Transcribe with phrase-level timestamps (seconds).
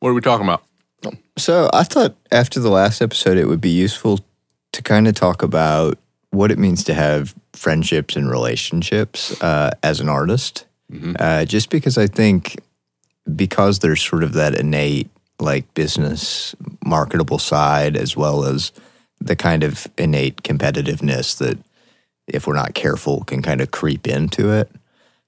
[0.00, 0.64] What are we talking about?
[1.38, 4.20] So I thought after the last episode, it would be useful
[4.72, 5.98] to kind of talk about
[6.30, 10.66] what it means to have friendships and relationships uh, as an artist.
[10.92, 11.16] Mhm.
[11.18, 12.58] Uh, just because I think
[13.36, 16.54] because there's sort of that innate like business
[16.84, 18.72] marketable side as well as
[19.20, 21.58] the kind of innate competitiveness that
[22.26, 24.70] if we're not careful can kind of creep into it.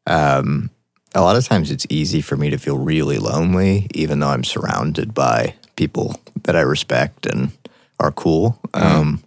[0.06, 0.70] Um,
[1.14, 4.44] a lot of times it's easy for me to feel really lonely, even though I'm
[4.44, 7.52] surrounded by people that I respect and
[8.00, 8.58] are cool.
[8.74, 9.22] Um,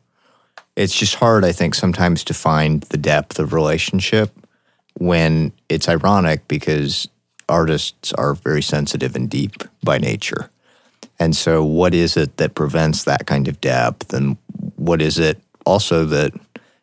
[0.76, 4.32] it's just hard, I think, sometimes to find the depth of relationship
[4.96, 7.08] when it's ironic because
[7.48, 10.50] artists are very sensitive and deep by nature.
[11.20, 14.14] And so, what is it that prevents that kind of depth?
[14.14, 14.38] And
[14.76, 16.34] what is it also that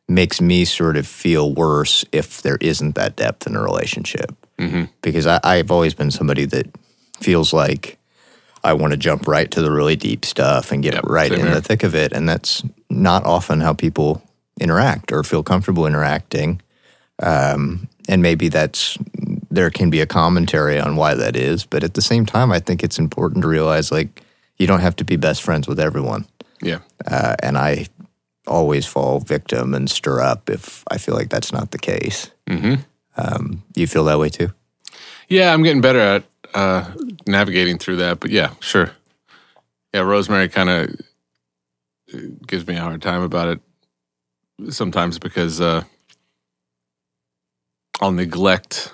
[0.08, 4.41] makes me sort of feel worse if there isn't that depth in a relationship?
[4.62, 4.84] Mm-hmm.
[5.02, 6.66] Because I, I've always been somebody that
[7.20, 7.98] feels like
[8.64, 11.40] I want to jump right to the really deep stuff and get Yep, right in
[11.40, 11.54] here.
[11.54, 12.12] the thick of it.
[12.12, 14.22] And that's not often how people
[14.60, 16.60] interact or feel comfortable interacting.
[17.22, 18.98] Um, and maybe that's
[19.50, 22.58] there can be a commentary on why that is, but at the same time, I
[22.58, 24.22] think it's important to realize like
[24.58, 26.26] you don't have to be best friends with everyone.
[26.62, 26.78] Yeah.
[27.06, 27.86] Uh, and I
[28.46, 32.30] always fall victim and stir up if I feel like that's not the case.
[32.48, 32.82] Mm-hmm.
[33.16, 34.52] Um, you feel that way too?
[35.28, 36.24] Yeah, I'm getting better at
[36.54, 36.92] uh,
[37.26, 38.20] navigating through that.
[38.20, 38.90] But yeah, sure.
[39.94, 40.96] Yeah, Rosemary kind of
[42.46, 43.60] gives me a hard time about it
[44.72, 45.82] sometimes because uh,
[48.00, 48.92] I'll neglect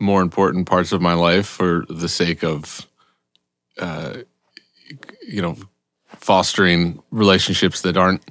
[0.00, 2.86] more important parts of my life for the sake of,
[3.78, 4.18] uh,
[5.26, 5.56] you know,
[6.16, 8.22] fostering relationships that aren't.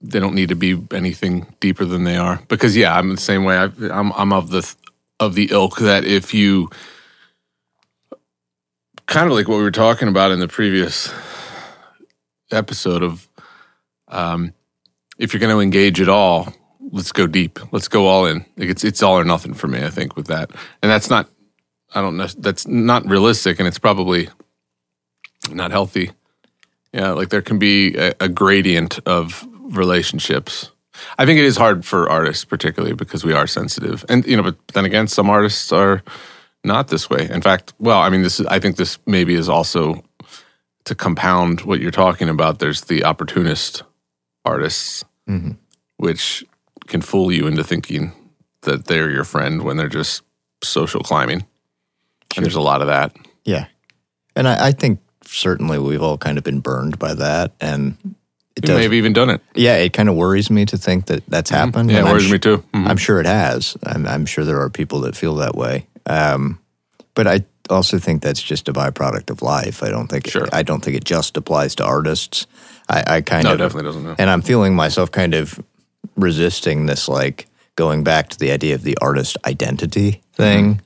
[0.00, 2.40] They don't need to be anything deeper than they are.
[2.48, 3.56] Because yeah, I'm the same way.
[3.56, 4.74] I, I'm I'm of the
[5.20, 6.70] of the ilk that if you
[9.06, 11.12] kind of like what we were talking about in the previous
[12.52, 13.28] episode of
[14.08, 14.52] um,
[15.18, 16.52] if you're going to engage at all
[16.92, 19.84] let's go deep let's go all in like it's it's all or nothing for me
[19.84, 20.50] i think with that
[20.82, 21.28] and that's not
[21.94, 24.28] i don't know that's not realistic and it's probably
[25.50, 26.10] not healthy
[26.92, 30.70] yeah like there can be a, a gradient of relationships
[31.18, 34.42] I think it is hard for artists, particularly because we are sensitive, and you know.
[34.42, 36.02] But then again, some artists are
[36.64, 37.28] not this way.
[37.30, 38.46] In fact, well, I mean, this is.
[38.46, 40.02] I think this maybe is also
[40.84, 42.58] to compound what you're talking about.
[42.58, 43.82] There's the opportunist
[44.44, 45.52] artists, Mm-hmm.
[45.98, 46.42] which
[46.86, 48.12] can fool you into thinking
[48.62, 50.22] that they're your friend when they're just
[50.64, 51.44] social climbing.
[52.34, 53.14] And there's a lot of that.
[53.44, 53.66] Yeah.
[54.34, 57.52] And I, I think certainly we've all kind of been burned by that.
[57.60, 58.16] And
[58.58, 58.76] it does.
[58.76, 59.40] may have even done it.
[59.54, 61.90] Yeah, it kind of worries me to think that that's happened.
[61.90, 62.58] Yeah, it worries sh- me too.
[62.74, 62.86] Mhm.
[62.88, 63.76] I'm sure it has.
[63.82, 65.86] I'm, I'm sure there are people that feel that way.
[66.06, 66.58] Um,
[67.14, 69.82] but I also think that's just a byproduct of life.
[69.82, 70.46] I don't think Sure.
[70.52, 72.46] I don't think it just applies to artists.
[72.88, 74.04] I, I kind no, of definitely doesn't.
[74.04, 74.14] Know.
[74.18, 75.58] and I'm feeling myself kind of
[76.16, 80.80] resisting this, like going back to the idea of the artist identity thing,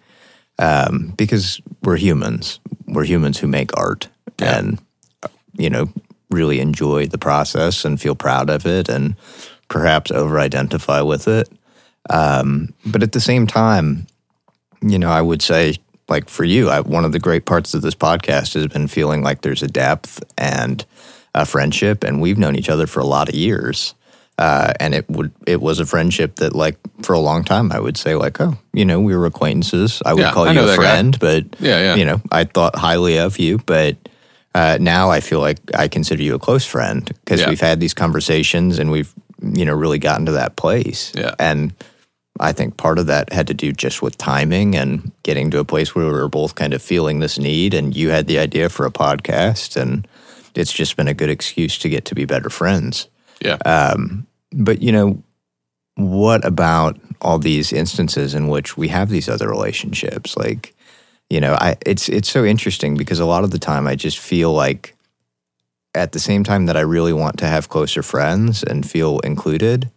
[0.58, 2.60] um, because we're humans.
[2.86, 4.08] We're humans who make art,
[4.40, 4.58] Yeah.
[4.58, 4.78] and
[5.56, 5.88] you know,
[6.32, 9.14] really enjoy the process and feel proud of it, and
[9.68, 11.48] perhaps over-identify with it.
[12.10, 14.06] Um, but at the same time,
[14.80, 15.76] you know, I would say,
[16.08, 19.22] like for you, I, one of the great parts of this podcast has been feeling
[19.22, 20.84] like there's a depth and
[21.34, 23.94] a friendship, and we've known each other for a lot of years.
[24.38, 27.78] Uh, and it would it was a friendship that like for a long time I
[27.78, 30.60] would say like oh you know we were acquaintances I would Yeah, call I you
[30.62, 30.82] a that guy.
[30.82, 31.94] friend but Yeah, yeah.
[31.96, 33.96] you know I thought highly of you but
[34.54, 37.48] uh, now I feel like I consider you a close friend because Yeah.
[37.50, 41.34] we've had these conversations and we've you know really gotten to that place Yeah.
[41.38, 41.72] and
[42.40, 45.64] I think part of that had to do just with timing and getting to a
[45.64, 47.74] place where we were both kind of feeling this need.
[47.74, 50.08] And you had the idea for a podcast, and
[50.54, 53.06] it's just been a good excuse to get to be better friends.
[53.44, 53.56] Yeah.
[53.66, 55.22] Um, but, you know,
[55.96, 60.34] what about all these instances in which we have these other relationships?
[60.34, 60.74] Like,
[61.32, 64.18] you know, I it's it's so interesting because a lot of the time I just
[64.18, 64.94] feel like
[65.94, 69.90] at the same time that I really want to have closer friends and feel included,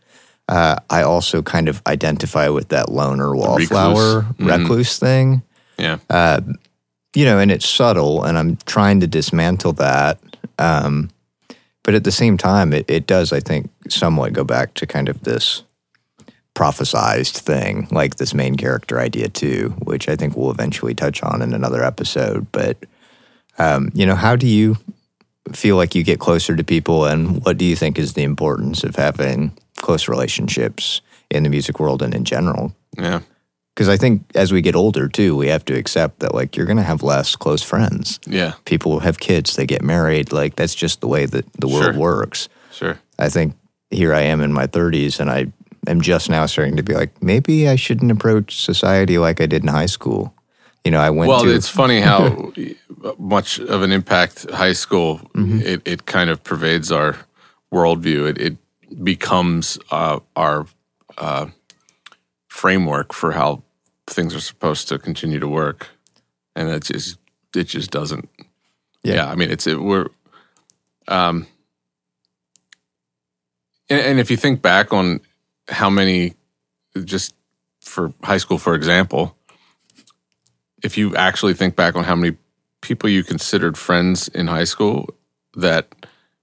[0.48, 5.42] uh, I also kind of identify with that loner wallflower recluse thing.
[5.78, 5.98] Yeah.
[6.10, 6.40] Uh,
[7.14, 10.20] you know, and it's subtle, and I'm trying to dismantle that.
[10.58, 11.10] Um,
[11.84, 15.10] but at the same time, it, it does, I think, somewhat go back to kind
[15.10, 15.64] of this
[16.56, 21.42] prophesized thing, like this main character idea too, which I think we'll eventually touch on
[21.42, 22.48] in another episode.
[22.52, 22.78] But
[23.60, 24.78] um, you know, how do you
[25.54, 28.84] feel like you get closer to people, and what do you think is the importance
[28.84, 32.76] of having close relationships in the music world and in general?
[32.98, 33.20] Yeah.
[33.76, 36.66] Because I think as we get older too, we have to accept that like you're
[36.66, 38.22] going to have less close friends.
[38.26, 40.32] Yeah, People have kids, they get married.
[40.32, 42.00] Like that's just the way that the world Sure.
[42.00, 42.48] works.
[42.72, 42.98] sure.
[43.20, 43.54] I think
[43.92, 45.48] here I am in my 30s and I
[45.88, 49.64] am just now starting to be like, maybe I shouldn't approach society like I did
[49.64, 50.34] in high school.
[50.84, 51.50] You know, I went Well, to.
[51.56, 52.52] it's funny how
[53.18, 55.62] much of an impact high school Mm-hmm.
[55.62, 57.18] it, it kind of pervades our
[57.74, 58.30] worldview.
[58.30, 60.68] It, it becomes uh, our
[61.18, 61.48] uh,
[62.48, 63.64] framework for how
[64.08, 65.88] things are supposed to continue to work,
[66.56, 67.18] and it just
[67.56, 68.30] it just doesn't.
[69.04, 69.16] Yeah.
[69.16, 70.08] Yeah, I mean, it's it, we're.
[71.08, 71.48] Um,
[73.90, 75.20] and, and if you think back on
[75.68, 76.34] how many,
[77.04, 77.34] just
[77.82, 79.36] for high school, for example,
[80.84, 82.38] if you actually think back on how many
[82.82, 85.10] people you considered friends in high school
[85.56, 85.94] that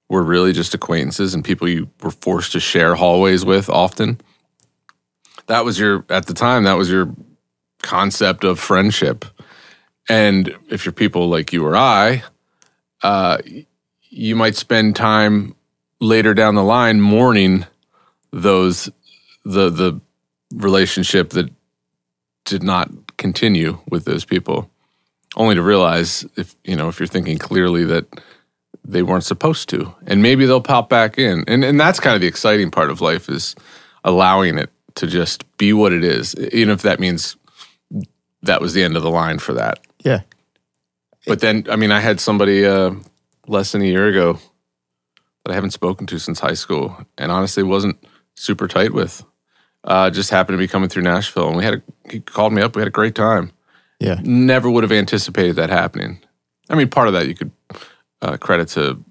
[0.09, 4.21] were really just acquaintances and people you were forced to share hallways with often,
[5.47, 7.15] that was your, at the time, that was your
[7.83, 9.25] concept of friendship.
[10.09, 12.23] And if you're people like you or I,
[13.03, 13.39] uh,
[14.09, 15.55] you might spend time
[16.01, 17.67] later down the line mourning
[18.33, 18.91] those
[19.45, 20.01] the the
[20.55, 21.51] relationship that
[22.45, 24.69] did not continue with those people
[25.37, 28.07] only to realize if you know if you're thinking clearly that
[28.85, 29.95] they weren't supposed to.
[30.09, 31.45] And maybe they'll pop back in.
[31.47, 33.55] And and that's kind of the exciting part of life is
[34.05, 37.37] allowing it to just be what it is even if that means
[38.43, 39.79] that was the end of the line for that.
[40.05, 40.21] Yeah.
[41.27, 42.91] but then i mean i had somebody uh,
[43.47, 44.39] less than a year ago
[45.45, 47.97] that i haven't spoken to since high school and honestly wasn't
[48.35, 49.25] super tight with
[49.85, 52.63] uh, just happened to be coming through nashville and we had a, he called me
[52.63, 53.51] up we had a great time
[54.01, 54.21] Yeah.
[54.23, 56.19] never would have anticipated that happening.
[56.71, 57.51] I mean, part of that you could
[58.23, 59.03] uh, credit to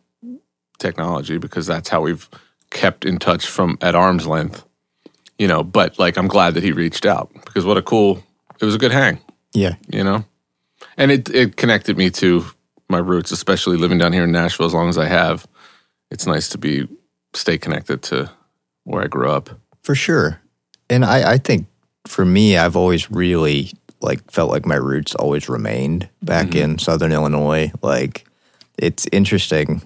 [0.80, 2.28] technology because that's how we've
[2.70, 4.66] kept in touch from at arm's length,
[5.38, 5.64] you know.
[5.64, 8.24] But like, I'm glad that he reached out because what a cool,
[8.60, 9.20] it was a good hang,
[9.54, 9.76] Yeah.
[9.90, 10.26] you know,
[10.98, 12.46] and it it connected me to
[12.90, 15.46] my roots, especially living down here in Nashville as long as I have.
[16.10, 16.88] It's nice to be
[17.34, 18.30] stay connected to
[18.86, 19.50] where I grew up.
[19.84, 20.42] For sure.
[20.92, 21.66] And I, I think
[22.06, 23.72] for me, I've always really
[24.02, 26.72] like felt like my roots always remained back Mm-hmm.
[26.74, 27.72] in Southern Illinois.
[27.82, 28.26] Like
[28.78, 29.82] it's interesting.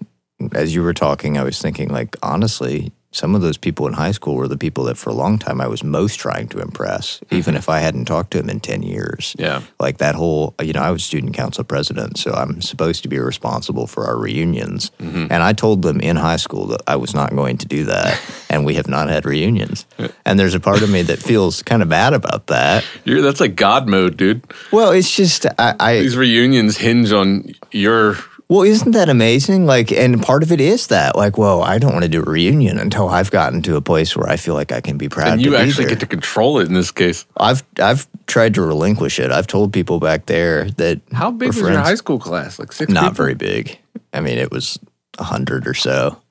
[0.53, 4.11] As you were talking, I was thinking like honestly, some of those people in high
[4.11, 7.21] school were the people that for a long time I was most trying to impress,
[7.31, 9.35] even if I hadn't talked to them in ten years.
[9.37, 9.41] Mm-hmm.
[9.43, 9.61] Yeah.
[9.79, 13.17] Like that whole, you know, I was student council president, so I'm supposed to be
[13.19, 14.91] responsible for our reunions.
[14.99, 15.27] Mm-hmm.
[15.29, 18.19] And I told them in high school that I was not going to do that,
[18.49, 19.84] and we have not had reunions.
[20.25, 22.83] And there's a part of me that feels kind of bad about that.
[23.03, 24.43] You're, that's like God mode, dude.
[24.71, 29.65] Well, it's just I, I These reunions hinge on your well, isn't that amazing?
[29.65, 32.25] Like, and part of it is that, like, well, I don't want to do a
[32.25, 35.29] reunion until I've gotten to a place where I feel like I can be proud.
[35.29, 35.95] and to you be actually there.
[35.95, 37.25] get to control it in this case.
[37.37, 39.31] I've I've tried to relinquish it.
[39.31, 42.59] I've told people back there that How big we're was your high school class?
[42.59, 43.15] Like six not people?
[43.15, 43.79] very big.
[44.13, 44.77] I mean, it was
[45.17, 46.21] a hundred or so.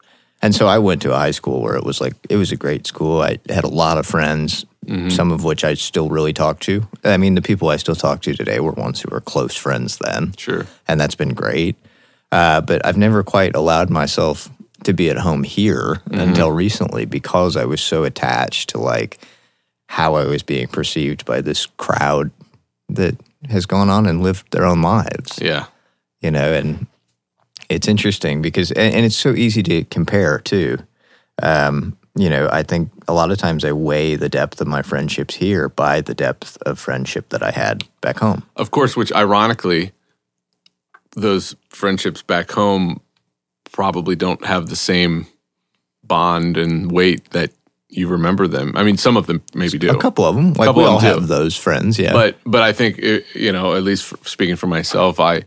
[0.42, 2.56] And so I went to a high school where it was like it was a
[2.56, 3.22] great school.
[3.22, 4.66] I had a lot of friends,
[5.08, 6.86] some of which I still really talk to.
[7.02, 9.96] I mean, the people I still talk to today were ones who were close friends
[9.98, 10.66] then, Sure.
[10.86, 11.76] and that's been great.
[12.30, 14.50] Uh, but I've never quite allowed myself
[14.82, 19.18] to be at home here until recently because I was so attached to like
[19.88, 22.30] how I was being perceived by this crowd
[22.90, 23.16] that
[23.48, 25.66] has gone on and lived their own lives Yeah.
[26.20, 26.86] you know, and
[27.68, 30.78] it's interesting because, and, and it's so easy to compare too.
[31.42, 34.82] Um, you know, I think a lot of times I weigh the depth of my
[34.82, 38.44] friendships here by the depth of friendship that I had back home.
[38.54, 39.92] Of course, which ironically,
[41.16, 43.00] those friendships back home
[43.72, 45.26] probably don't have the same
[46.04, 47.50] bond and weight that
[47.88, 48.72] you remember them.
[48.76, 49.90] I mean, some of them maybe do.
[49.90, 52.12] A couple of them, like Couple we of all have those friends, yeah.
[52.12, 55.44] but but I think it, you know, at least speaking for myself, I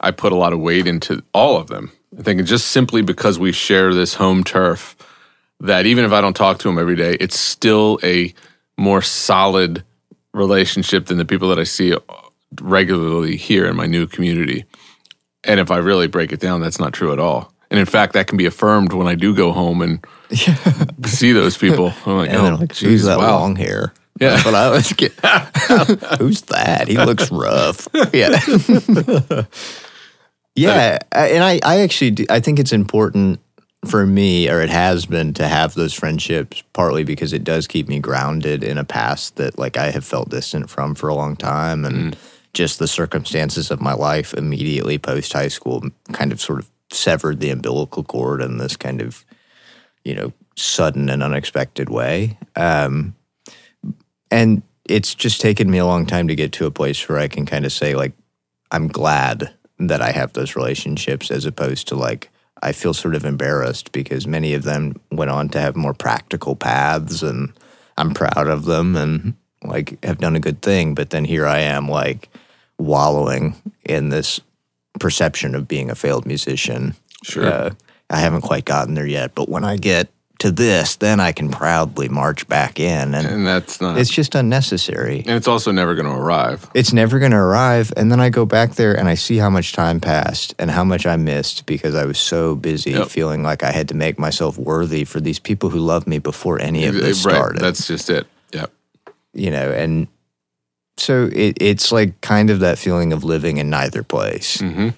[0.00, 1.92] I put a lot of weight into all of them.
[2.18, 4.96] I think just simply because we share this home turf,
[5.60, 8.34] that even if I don't talk to them every day, it's still a
[8.76, 9.84] more solid
[10.32, 11.98] relationship than the people that I see uh,
[12.60, 14.64] regularly here in my new community.
[15.44, 17.52] And if I really break it down, that's not true at all.
[17.70, 20.04] And in fact, that can be affirmed when I do go home and
[21.06, 21.92] see those people.
[22.06, 23.40] I'm like, and oh, like, geez, that wow.
[23.40, 23.92] long hair?
[24.20, 24.30] Yeah.
[24.30, 25.18] That's what I was getting.
[26.18, 26.88] who's that?
[26.88, 27.88] He looks rough.
[28.12, 28.38] Yeah.
[30.56, 30.98] Yeah.
[31.12, 33.40] I- And I, I actually, do, I think it's important
[33.86, 37.86] for me, or it has been to have those friendships, partly because it does keep
[37.88, 41.36] me grounded in a past that like I have felt distant from for a long
[41.36, 41.84] time.
[41.84, 42.16] And
[42.52, 45.82] just the circumstances of my life immediately post high school
[46.12, 49.24] kind of sort of severed the umbilical cord in this kind of,
[50.04, 52.38] you know, sudden and unexpected way.
[52.56, 53.14] Um,
[54.30, 57.28] and it's just taken me a long time to get to a place where I
[57.28, 58.12] can kind of say like
[58.70, 62.30] I'm glad that I have those relationships as opposed to like
[62.62, 66.56] I feel sort of embarrassed because many of them went on to have more practical
[66.56, 67.52] paths and
[67.98, 71.60] I'm proud of them and like have done a good thing but then here I
[71.60, 72.30] am like
[72.78, 73.54] wallowing
[73.84, 74.40] in this
[74.98, 76.94] perception of being a failed musician.
[77.22, 77.46] Sure.
[77.46, 77.70] Uh,
[78.08, 81.50] I haven't quite gotten there yet, but when I get to this, then I can
[81.50, 83.98] proudly march back in and and that's not.
[83.98, 85.20] it's just unnecessary.
[85.20, 86.68] and it's also never going to arrive.
[86.74, 87.92] It's never going to arrive.
[87.96, 90.84] And then I go back there and I see how much time passed and how
[90.84, 93.08] much I missed because I was so busy Yep.
[93.08, 96.60] feeling like I had to make myself worthy for these people who love me before
[96.60, 97.32] any of this right.
[97.34, 97.60] started.
[97.62, 98.26] That's just it.
[98.52, 98.70] Yep.
[99.32, 100.06] you know, and
[100.98, 104.60] so it, it's like kind of that feeling of living in neither place.
[104.60, 104.90] hmm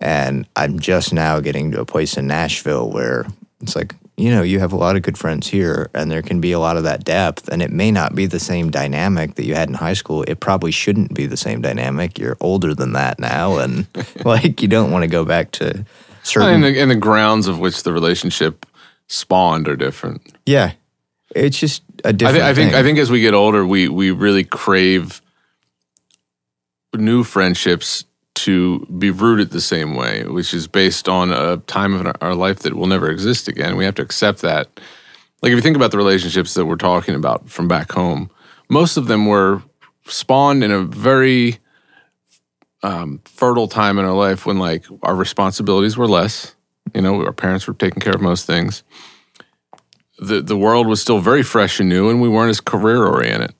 [0.00, 3.26] And I'm just now getting to a place in Nashville where
[3.60, 6.40] it's like, you know, you have a lot of good friends here and there can
[6.40, 7.48] be a lot of that depth.
[7.48, 10.24] And it may not be the same dynamic that you had in high school.
[10.24, 12.18] It probably shouldn't be the same dynamic.
[12.18, 13.58] You're older than that now.
[13.58, 13.86] And
[14.24, 15.84] like, you don't want to go back to
[16.24, 16.54] certain.
[16.54, 18.66] And the, and the grounds of which the relationship
[19.06, 20.34] spawned are different.
[20.44, 20.72] yeah.
[21.36, 22.72] It's just a different think I think.
[22.74, 25.20] I think as we get older, we we really crave
[26.94, 28.04] new friendships
[28.44, 32.60] to be rooted the same way, which is based on a time of our life
[32.60, 33.76] that will never exist again.
[33.76, 34.68] We have to accept that.
[35.42, 38.30] Like if you think about the relationships that we're talking about from back home,
[38.68, 39.62] most of them were
[40.06, 41.58] spawned in a very
[42.82, 46.54] um, fertile time in our life when like our responsibilities were less.
[46.94, 48.82] You know, our parents were taking care of most things
[50.18, 53.54] the the world was still very fresh and new, and we weren't as career oriented.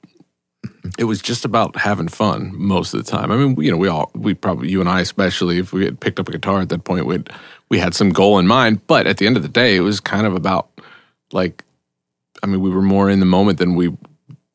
[0.98, 3.30] It was just about having fun most of the time.
[3.30, 6.00] I mean, you know, we all we probably you and I especially, if we had
[6.00, 7.30] picked up a guitar at that point, we'd,
[7.68, 8.86] we had some goal in mind.
[8.86, 10.68] But at the end of the day, it was kind of about
[11.32, 11.64] like,
[12.42, 13.96] I mean, we were more in the moment than we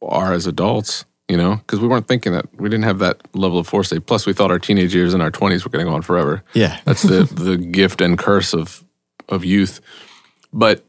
[0.02, 1.06] are as adults.
[1.30, 4.06] You know, because we weren't thinking that we didn't have that level of foresight.
[4.06, 6.44] Plus, we thought our teenage years and our twenties were going to go on forever.
[6.54, 6.80] yeah.
[6.86, 8.84] That's the the gift and curse of
[9.30, 9.80] of youth.
[10.52, 10.86] But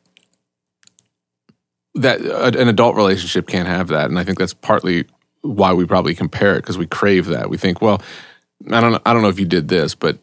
[1.95, 5.07] that an adult relationship can't have that, and I think that's partly
[5.45, 7.51] why we probably compare it because we crave that.
[7.51, 8.01] We think, well,
[8.71, 10.19] I don't know, I don't know if you did this, but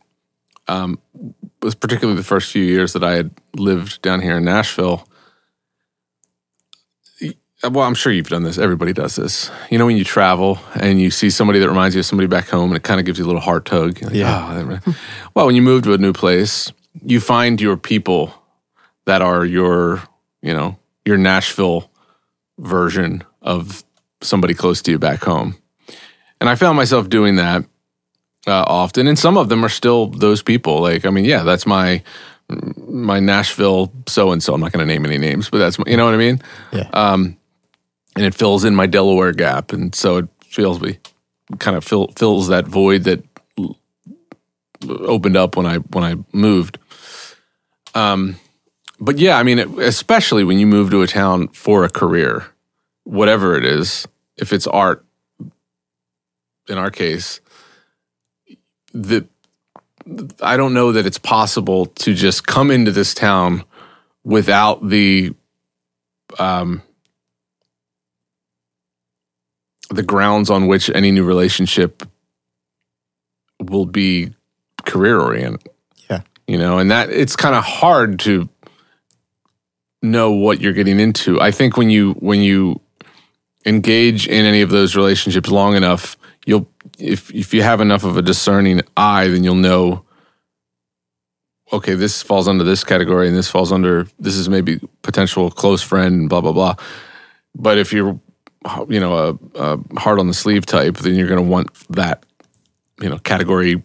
[0.68, 4.44] um, it was particularly the first few years that I had lived down here in
[4.46, 5.08] Nashville.
[7.64, 8.58] Well, I'm sure you've done this.
[8.58, 9.52] Everybody does this.
[9.70, 12.48] You know, when you travel and you see somebody that reminds you of somebody back
[12.50, 14.02] home, and it kind of gives you a little heart tug.
[14.02, 14.80] Like, Yeah.
[14.88, 14.96] "Oh,
[15.36, 16.72] well, when you move to a new place,
[17.06, 18.34] you find your people
[19.06, 20.02] that are your,
[20.42, 21.92] you know, your Nashville
[22.58, 23.84] version of
[24.22, 25.56] somebody close to you back home.
[26.40, 27.64] And I found myself doing that
[28.48, 30.82] uh, often, and some of them are still those people.
[30.82, 32.04] Like, I mean, yeah, that's my
[32.76, 34.54] my Nashville so and so.
[34.54, 36.42] I'm not going to name any names, but that's my, you know what I mean.
[36.74, 36.90] Yeah.
[36.94, 37.38] Um,
[38.16, 40.98] and it fills in my Delaware gap, and so it feels me
[41.60, 43.24] kind of fill, fills that void that
[44.90, 46.78] opened up when I when I moved.
[47.94, 48.38] Um,
[49.00, 52.46] but yeah, I mean, especially when you move to a town for a career,
[53.04, 55.06] whatever it is, if it's art,
[56.68, 57.42] in our case,
[58.94, 59.26] the
[60.42, 63.64] I don't know that it's possible to just come into this town
[64.24, 65.34] without the
[66.40, 66.82] um
[69.90, 72.04] the grounds on which any new relationship
[73.60, 74.32] will be
[74.86, 75.68] career oriented.
[76.10, 76.22] Yeah.
[76.48, 78.50] You know, and that it's kind of hard to
[80.02, 81.40] know what you're getting into.
[81.40, 82.82] I think when you when you
[83.66, 86.68] engage in any of those relationships long enough, you'll
[87.00, 90.06] if if you have enough of a discerning eye, then you'll know
[91.74, 95.82] okay, this falls under this category and this falls under this is maybe potential close
[95.82, 96.76] friend and blah blah blah.
[97.56, 98.20] But if you're
[98.90, 102.26] you know a, a heart on the sleeve type, then you're going to want that
[103.02, 103.84] you know category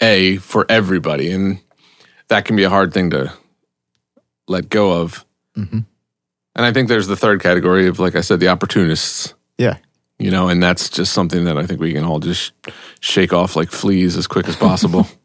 [0.00, 1.60] A for everybody, and
[2.28, 3.32] that can be a hard thing to
[4.48, 5.24] let go of.
[5.56, 5.84] Mhm.
[6.56, 9.34] And I think there's the third category of, like I said, the opportunists.
[9.58, 9.76] Yeah.
[10.18, 12.52] You know, and that's just something that I think we can all just
[13.00, 15.06] shake off like fleas as quick as possible.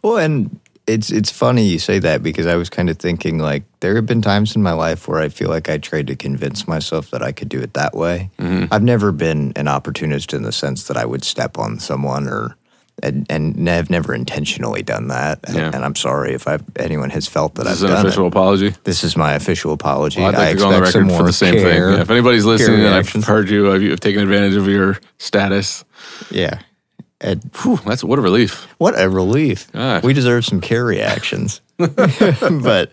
[0.00, 3.64] Well, and it's it's funny you say that because I was kind of thinking like
[3.80, 6.68] there have been times in my life where I feel like I tried to convince
[6.68, 8.30] myself that I could do it that way.
[8.38, 8.68] Mhm.
[8.70, 12.56] I've never been an opportunist in the sense that I would step on someone or
[13.02, 15.40] and and have never intentionally done that.
[15.44, 15.70] And, Yeah.
[15.74, 18.28] and I'm sorry if I've, anyone has felt that This is I've an official it.
[18.28, 18.74] apology.
[18.84, 20.20] This is my official apology.
[20.20, 21.62] Well, I'd like I to go on the expect record for the same care.
[21.62, 21.94] thing.
[21.94, 25.84] Yeah, if anybody's listening and I've heard you, I've, you've taken advantage of your status.
[26.30, 26.60] Yeah.
[27.20, 28.68] And Whew, that's what a relief.
[28.78, 29.70] what a relief.
[29.72, 30.04] Gosh.
[30.04, 31.60] We deserve some care reactions.
[31.76, 32.92] but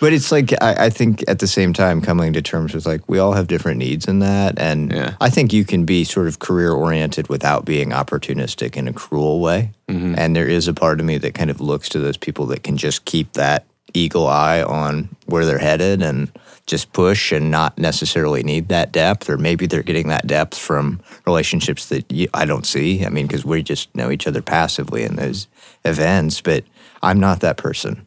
[0.00, 3.08] But it's like I, I think at the same time coming to terms with like
[3.08, 5.14] we all have different needs in that, and Yeah.
[5.20, 9.40] I think you can be sort of career oriented without being opportunistic in a cruel
[9.40, 9.72] way.
[9.88, 10.14] Mm-hmm.
[10.16, 12.62] And there is a part of me that kind of looks to those people that
[12.62, 13.64] can just keep that
[13.94, 16.30] eagle eye on where they're headed and
[16.66, 21.00] just push and not necessarily need that depth, or maybe they're getting that depth from
[21.26, 23.04] relationships that you, I don't see.
[23.04, 25.48] I mean, because we just know each other passively in those
[25.86, 26.64] events, but
[27.02, 28.06] I'm not that person,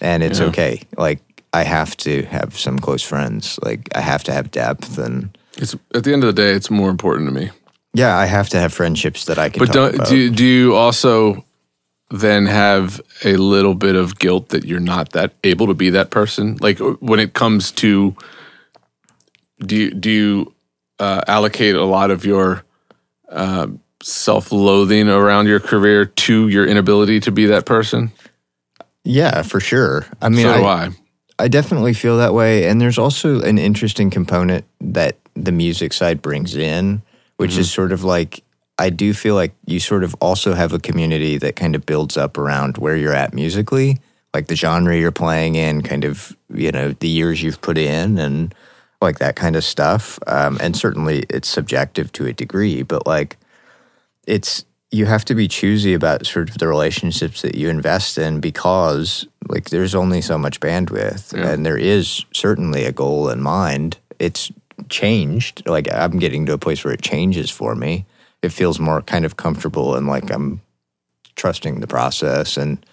[0.00, 0.46] and it's Yeah.
[0.46, 0.82] okay.
[0.98, 1.20] Like
[1.52, 3.58] I have to have some close friends.
[3.62, 6.70] Like I have to have depth, and It's at the end of the day, it's
[6.70, 7.50] more important to me.
[7.92, 9.58] yeah, I have to have friendships that I can.
[9.58, 11.44] But don't do do you also
[12.12, 16.10] then have a little bit of guilt that you're not that able to be that
[16.10, 16.56] person?
[16.60, 18.14] Like when it comes to
[19.64, 20.54] do you, do you
[20.98, 22.64] uh, allocate a lot of your
[23.28, 23.66] uh,
[24.02, 28.12] self-loathing around your career to your inability to be that person?
[29.04, 30.06] yeah, for sure.
[30.20, 30.88] I mean, so do I, I.
[31.40, 32.68] I definitely feel that way.
[32.68, 37.02] And there's also an interesting component that the music side brings in,
[37.38, 38.42] which is sort of like
[38.78, 42.16] I do feel like you sort of also have a community that kind of builds
[42.16, 43.98] up around where you're at musically,
[44.32, 48.18] like the genre you're playing in, kind of, you know, the years you've put in
[48.18, 48.54] and
[49.02, 50.18] like that kind of stuff.
[50.26, 53.36] Um, and certainly it's subjective to a degree, but like
[54.26, 58.40] it's you have to be choosy about sort of the relationships that you invest in
[58.40, 61.50] because like there's only so much bandwidth Yeah.
[61.50, 64.50] and there is certainly a goal in mind it's
[64.88, 68.04] changed like i'm getting to a place where it changes for me
[68.42, 70.60] it feels more kind of comfortable and like i'm
[71.36, 72.84] trusting the process and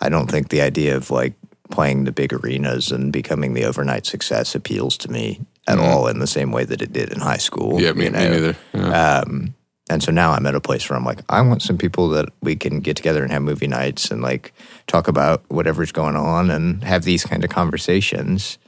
[0.00, 1.34] i don't think the idea of like
[1.70, 6.18] playing the big arenas and becoming the overnight success appeals to me at all in
[6.18, 8.56] the same way that it did in high school Yeah, me, you me neither.
[8.74, 9.20] Yeah.
[9.20, 9.54] Um,
[9.90, 12.28] and so now I'm at a place where I'm like, I want some people that
[12.40, 14.52] we can get together and have movie nights and like
[14.86, 18.58] talk about whatever's going on and have these kind of conversations.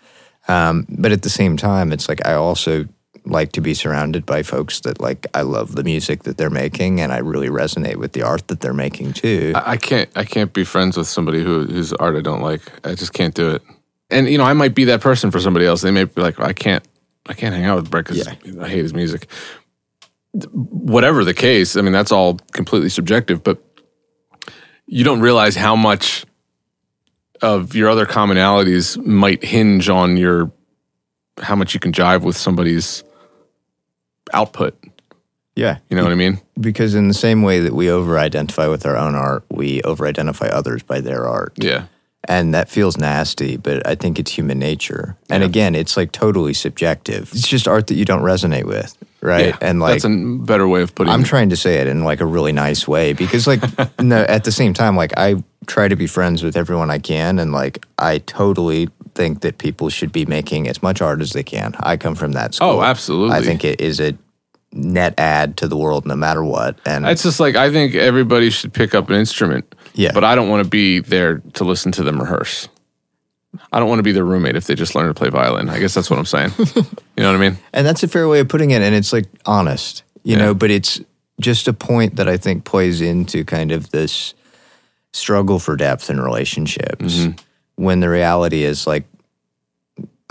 [0.48, 2.86] Um, but at the same time, it's like I also
[3.26, 7.00] like to be surrounded by folks that like I love the music that they're making
[7.00, 9.52] and I really resonate with the art that they're making too.
[9.54, 12.60] I I can't I can't be friends with somebody who whose art I don't like.
[12.86, 13.62] I just can't do it.
[14.10, 15.80] And you know, I might be that person for somebody else.
[15.80, 16.86] They may be like, I can't
[17.26, 19.28] I can't hang out with Brett because I hate his music.
[20.52, 23.42] Whatever the case, I mean, that's all completely subjective.
[23.44, 23.62] But
[24.86, 26.24] you don't realize how much
[27.42, 30.50] of your other commonalities might hinge on your
[31.40, 33.02] how much you can jive with somebody's
[34.32, 34.76] output.
[35.56, 35.78] yeah.
[35.90, 36.40] You know what I mean?
[36.60, 40.06] Because in the same way that we over identify with our own art, we over
[40.06, 41.52] identify others by their art.
[41.56, 41.86] Yeah.
[42.26, 45.16] And that feels nasty, but I think it's human nature.
[45.28, 45.48] And Yeah.
[45.48, 47.30] again, it's like totally subjective.
[47.32, 49.46] It's just art that you don't resonate with, right?
[49.46, 49.58] Yeah.
[49.60, 51.14] And like that's a better way of putting it.
[51.14, 51.26] I'm it.
[51.26, 53.62] trying to say it in like a really nice way because like
[54.00, 57.38] no at the same time like I try to be friends with everyone I can
[57.38, 61.42] and like I totally think that people should be making as much art as they
[61.42, 61.74] can.
[61.80, 62.68] I come from that oh, school.
[62.68, 63.36] Oh, absolutely.
[63.36, 64.16] I think it is a
[64.72, 66.78] net add to the world no matter what.
[66.84, 69.74] And It's just like I think everybody should pick up an instrument.
[69.94, 70.12] Yeah.
[70.12, 72.68] But I don't want to be there to listen to them rehearse.
[73.72, 75.68] I don't want to be their roommate if they just learn to play violin.
[75.68, 76.52] I guess that's what I'm saying.
[76.58, 76.64] you
[77.18, 77.58] know what I mean?
[77.72, 78.82] And that's a fair way of putting it.
[78.82, 80.42] And it's like honest, you Yeah.
[80.46, 81.00] know, but it's
[81.40, 84.34] just a point that I think plays into kind of this
[85.12, 87.32] struggle for depth in relationships Mm-hmm.
[87.76, 89.04] when the reality is like,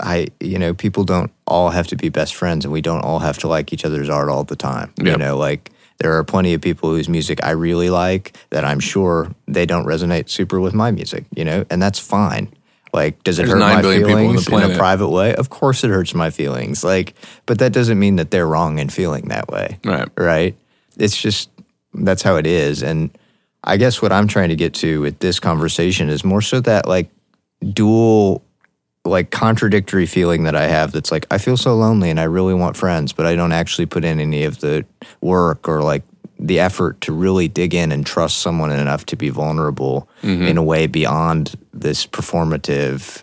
[0.00, 3.20] I, you know, people don't all have to be best friends and we don't all
[3.20, 4.92] have to like each other's art all the time.
[4.96, 5.12] Yeah.
[5.12, 8.80] You know, like there are plenty of people whose music I really like that I'm
[8.80, 12.52] sure they don't resonate super with my music, you know, and that's fine.
[12.94, 15.34] Like, does it There's hurt my billion people on the feelings in a private way?
[15.34, 16.84] Of course, it hurts my feelings.
[16.84, 20.08] Like, but that doesn't mean that they're wrong in feeling that way, Right.
[20.16, 20.56] right?
[20.96, 21.50] It's just
[21.92, 22.84] that's how it is.
[22.84, 23.10] And
[23.64, 26.86] I guess what I'm trying to get to with this conversation is more so that
[26.86, 27.10] like
[27.72, 28.44] dual,
[29.04, 30.92] like contradictory feeling that I have.
[30.92, 33.86] That's like I feel so lonely and I really want friends, but I don't actually
[33.86, 34.84] put in any of the
[35.20, 36.04] work or like
[36.38, 40.42] the effort to really dig in and trust someone enough to be vulnerable mm-hmm.
[40.42, 43.22] in a way beyond this performative,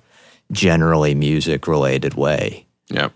[0.52, 3.10] generally music related way Yeah.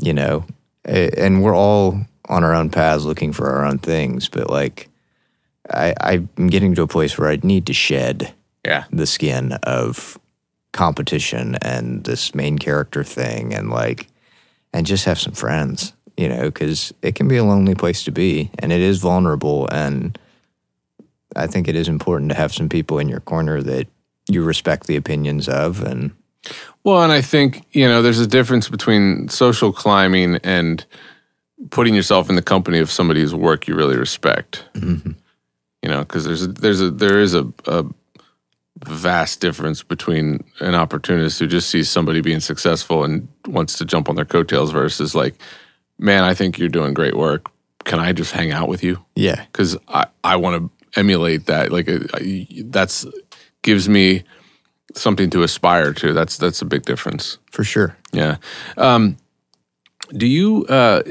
[0.00, 0.46] you know
[0.84, 4.88] and we're all on our own paths looking for our own things but like
[5.68, 8.32] I, i'm getting to a place where i need to shed
[8.64, 8.84] Yeah.
[8.90, 10.18] the skin of
[10.72, 14.06] competition and this main character thing and like
[14.72, 18.12] and just have some friends you know because it can be a lonely place to
[18.12, 20.18] be and it is vulnerable and
[21.36, 23.86] i think it is important to have some people in your corner that
[24.28, 26.12] you respect the opinions of and
[26.84, 30.84] Well, and I think, you know, there's a difference between social climbing and
[31.70, 34.64] putting yourself in the company of somebody whose work you really respect.
[34.74, 35.12] Mm-hmm.
[35.82, 37.84] You know, because there's a, there's a there is a, a
[38.84, 44.08] vast difference between an opportunist who just sees somebody being successful and wants to jump
[44.08, 45.34] on their coattails versus like,
[46.00, 47.50] man, I think you're doing great work.
[47.84, 49.04] Can I just hang out with you?
[49.14, 49.44] Yeah.
[49.44, 51.70] Because I, I want to emulate that.
[51.70, 53.06] Like I, that's
[53.62, 54.24] gives me
[54.94, 56.12] something to aspire to.
[56.12, 57.38] That's that's a big difference.
[57.50, 57.96] For sure.
[58.12, 58.36] Yeah.
[58.76, 59.16] Um,
[60.12, 61.02] do you uh,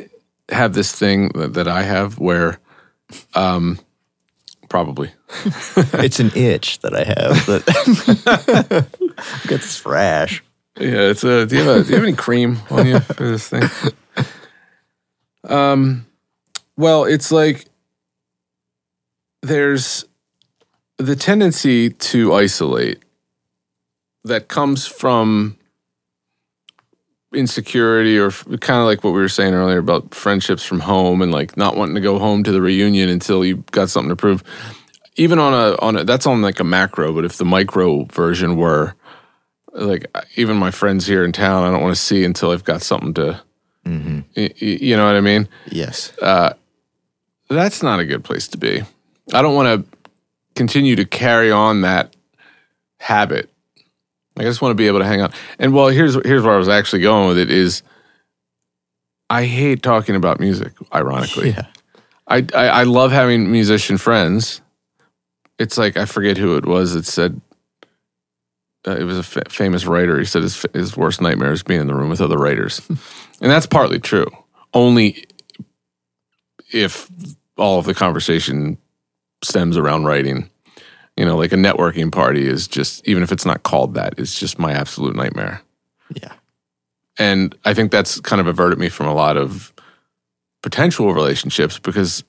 [0.49, 2.60] have this thing that, I have where,
[3.34, 3.80] um,
[4.67, 5.12] probably
[5.93, 8.88] it's an itch that I have that
[9.47, 10.43] got this rash.
[10.78, 11.45] Yeah, it's a.
[11.45, 13.63] Do you have a, Do you have any cream on you for this thing?
[15.43, 16.06] Um,
[16.78, 17.65] well, it's like
[19.41, 20.06] there's
[20.97, 23.02] the tendency to isolate
[24.25, 25.58] that comes from
[27.34, 31.32] insecurity or kind of like what we were saying earlier about friendships from home and
[31.32, 34.43] like not wanting to go home to the reunion until you've got something to prove.
[35.15, 38.56] Even on a on a that's on like a macro but if the micro version
[38.56, 38.95] were
[39.73, 42.82] like even my friends here in town i don't want to see until i've got
[42.82, 43.41] something to
[43.89, 44.19] Mm-hmm.
[44.38, 46.12] y- y- you know what i mean Yes.
[47.49, 48.84] that's not a good place to be
[49.34, 49.97] i don't want to
[50.56, 52.15] continue to carry on that
[52.99, 53.49] habit
[54.38, 56.58] i just want to be able to hang out and well here's here's where i
[56.58, 57.82] was actually going with it is
[59.30, 61.65] i hate talking about music ironically Yeah.
[62.28, 64.62] I, I I love having musician friends.
[65.58, 67.41] It's like I forget who it was that said
[68.88, 70.19] uh, it was a fa- famous writer.
[70.19, 72.82] He said his his worst nightmare is being in the room with other writers,
[73.41, 74.28] and that's partly true.
[74.73, 75.25] Only
[76.71, 77.10] if
[77.58, 78.78] all of the conversation
[79.43, 80.49] stems around writing.
[81.17, 84.39] You know, like a networking party is just even if it's not called that, it's
[84.39, 85.62] just my absolute nightmare.
[86.15, 86.34] Yeah.
[87.17, 89.73] And I think that's kind of averted me from a lot of
[90.62, 92.23] potential relationships because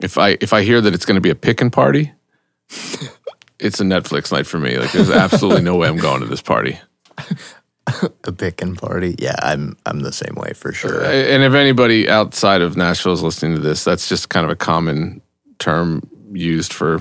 [0.00, 2.12] if I if I hear that it's going to be a picking party,
[3.58, 4.76] it's a Netflix night for me.
[4.76, 6.78] Like there's absolutely no way I'm going to this party.
[8.24, 9.14] A picking party.
[9.18, 11.04] Yeah, I'm I'm the same way for sure.
[11.04, 14.56] And if anybody outside of Nashville is listening to this, that's just kind of a
[14.56, 15.22] common
[15.58, 17.00] term used for,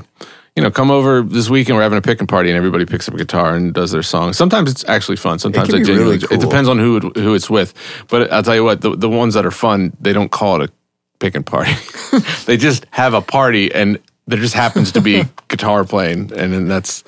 [0.56, 1.76] you know, come over this weekend.
[1.76, 4.34] We're having a picking party, and everybody picks up a guitar and does their song.
[4.34, 5.40] Sometimes it's actually fun.
[5.40, 6.04] Sometimes genuinely.
[6.04, 6.38] really cool.
[6.38, 7.74] It depends on who it, who it's with.
[8.08, 10.70] But I'll tell you what, the the ones that are fun, they don't call it
[10.70, 10.74] a
[11.20, 11.74] picking party.
[12.46, 16.68] they just have a party, and there just happens to be guitar playing, and then
[16.68, 17.04] that's.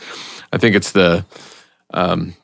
[0.52, 1.26] I think it's the.
[1.94, 2.36] Um,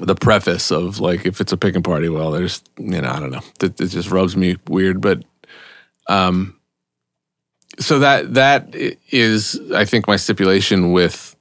[0.00, 3.30] the preface of like if it's a picking party, well, there's you know I don't
[3.30, 5.22] know, it, it just rubs me weird, but
[6.08, 6.58] um,
[7.78, 11.34] so that that is i- think my stipulation with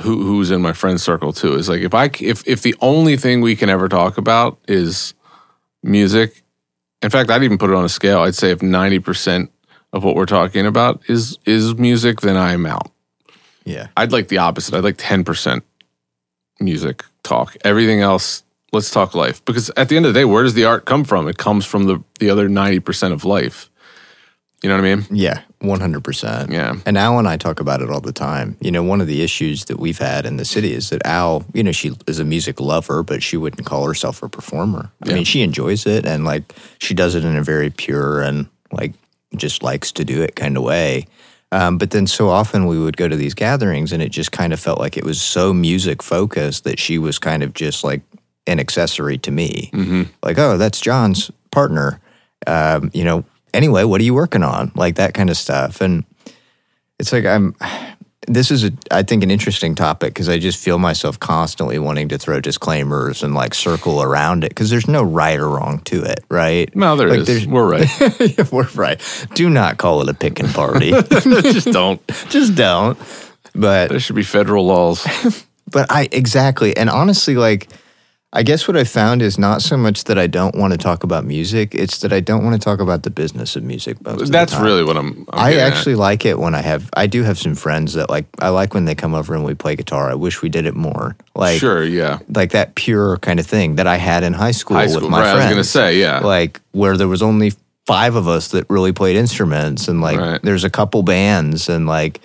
[0.00, 3.16] who who's in my friend circle too is like if I if if the only
[3.16, 5.14] thing we can ever talk about is
[5.82, 6.42] music,
[7.02, 8.20] in fact, I'd even put it on a scale.
[8.20, 9.50] I'd say if ninety percent
[9.92, 12.90] of what we're talking about is is music, then I'm out.
[13.64, 13.88] Yeah.
[13.96, 14.74] I'd like the opposite.
[14.74, 15.60] I'd like 10%
[16.60, 17.56] music talk.
[17.64, 18.42] Everything else,
[18.72, 19.44] let's talk life.
[19.44, 21.28] Because at the end of the day, where does the art come from?
[21.28, 23.68] It comes from the, the other 90% of life.
[24.62, 25.06] You know what I mean?
[25.10, 25.40] Yeah.
[25.60, 26.52] One hundred percent.
[26.52, 26.76] Yeah.
[26.86, 28.56] And Al and I talk about it all the time.
[28.60, 31.44] You know, one of the issues that we've had in the city is that Al,
[31.54, 34.90] you know, she is a music lover, but she wouldn't call herself a performer.
[35.02, 35.14] I Yeah.
[35.16, 38.92] mean, she enjoys it and like she does it in a very pure and like
[39.36, 41.06] just likes to do it kind of way.
[41.52, 44.52] Um, but then so often we would go to these gatherings and it just kind
[44.52, 48.02] of felt like it was so music focused that she was kind of just like
[48.46, 49.70] an accessory to me.
[50.22, 52.00] Like, oh, that's John's partner.
[52.46, 54.70] Um, you know, anyway, what are you working on?
[54.74, 55.80] Like that kind of stuff.
[55.80, 56.04] And
[56.98, 57.56] it's like I'm
[58.32, 62.08] this is a, I think an interesting topic because I just feel myself constantly wanting
[62.10, 66.04] to throw disclaimers and like circle around it because there's no right or wrong to
[66.04, 66.74] it, right?
[66.76, 67.46] No, there Like, is.
[67.46, 67.88] We're right.
[68.52, 69.00] We're right.
[69.34, 70.90] Do not call it a picking party.
[71.10, 72.00] Just don't.
[72.30, 72.96] just don't.
[73.54, 75.04] But There should be federal laws.
[75.70, 77.68] but I exactly and honestly like
[78.32, 81.02] I guess what I found is not so much that I don't want to talk
[81.02, 84.20] about music, it's that I don't want to talk about the business of music most
[84.20, 84.62] of the That's time.
[84.64, 85.26] really what I'm.
[85.32, 85.72] I'm I getting at.
[85.72, 86.88] actually like it when I have.
[86.94, 88.26] I do have some friends that like.
[88.38, 90.08] I like when they come over and we play guitar.
[90.10, 91.16] I wish we did it more.
[91.34, 92.20] Like sure, yeah.
[92.32, 95.10] like that pure kind of thing that I had in high school, High school, with
[95.10, 95.30] my right?
[95.30, 96.20] I was gonna say, yeah.
[96.20, 97.52] like where there was only
[97.84, 100.40] five of us that really played instruments, and like Right.
[100.44, 102.20] there's a couple bands, and like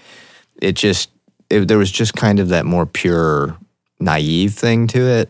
[0.62, 1.10] it just
[1.50, 3.58] it, there was just kind of that more pure
[4.00, 5.30] naive thing to it.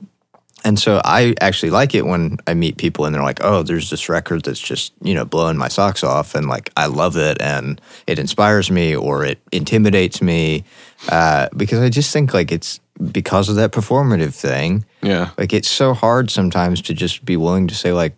[0.65, 3.91] And so I actually like it when I meet people and they're like, "Oh, there's
[3.91, 7.39] this record that's just you know blowing my socks off," and like I love it
[7.39, 10.63] and it inspires me or it intimidates me
[11.10, 12.80] uh, because I just think like it's
[13.12, 14.86] because of that performative thing.
[15.04, 15.30] yeah.
[15.38, 18.15] Like it's so hard sometimes to just be willing to say like,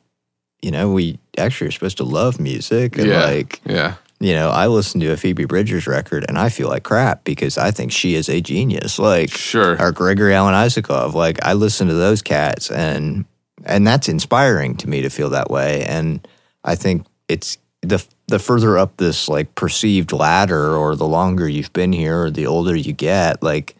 [0.62, 3.26] you know, we actually are supposed to love music and yeah.
[3.26, 3.96] like yeah.
[4.19, 7.58] You know, I listen to a Phoebe Bridgers record and I feel like crap because
[7.58, 8.97] I think she is a genius.
[8.97, 9.80] Like, Sure.
[9.82, 11.13] or Gregory Alan Isakov.
[11.13, 13.25] Like, I listen to those cats and
[13.65, 15.84] and that's inspiring to me to feel that way.
[15.84, 16.25] And
[16.63, 21.73] I think it's the the further up this like perceived ladder, or the longer you've
[21.73, 23.75] been here, or the older you get, like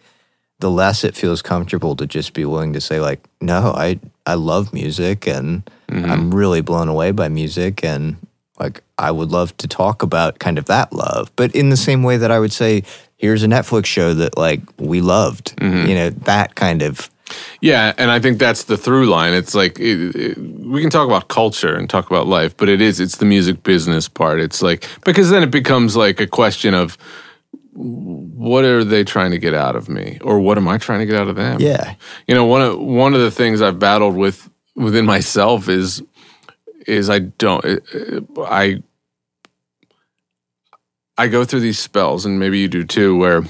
[0.60, 4.36] the less it feels comfortable to just be willing to say like, no, I I
[4.36, 6.10] love music and mm-hmm.
[6.10, 8.17] I'm really blown away by music and
[8.60, 12.04] like I would love to talk about kind of that love, but in the same
[12.04, 12.84] way that I would say,
[13.17, 15.88] here's a Netflix show that like we loved, mm-hmm.
[15.88, 17.10] you know, that kind of
[17.62, 19.34] Yeah, and I think that's the through line.
[19.34, 22.82] It's like it, it- we can talk about culture and talk about life, but it
[22.82, 24.39] is it's the music business part.
[24.41, 26.98] It's like because then it becomes like a question of
[27.74, 31.06] what are they trying to get out of me, or what am I trying to
[31.06, 31.60] get out of them?
[31.62, 31.93] yeah,
[32.28, 36.02] you know one of one of the things I've battled with within myself is
[36.88, 37.63] is I don't
[38.39, 38.82] I
[41.17, 43.43] I go through these spells, and maybe you do too, where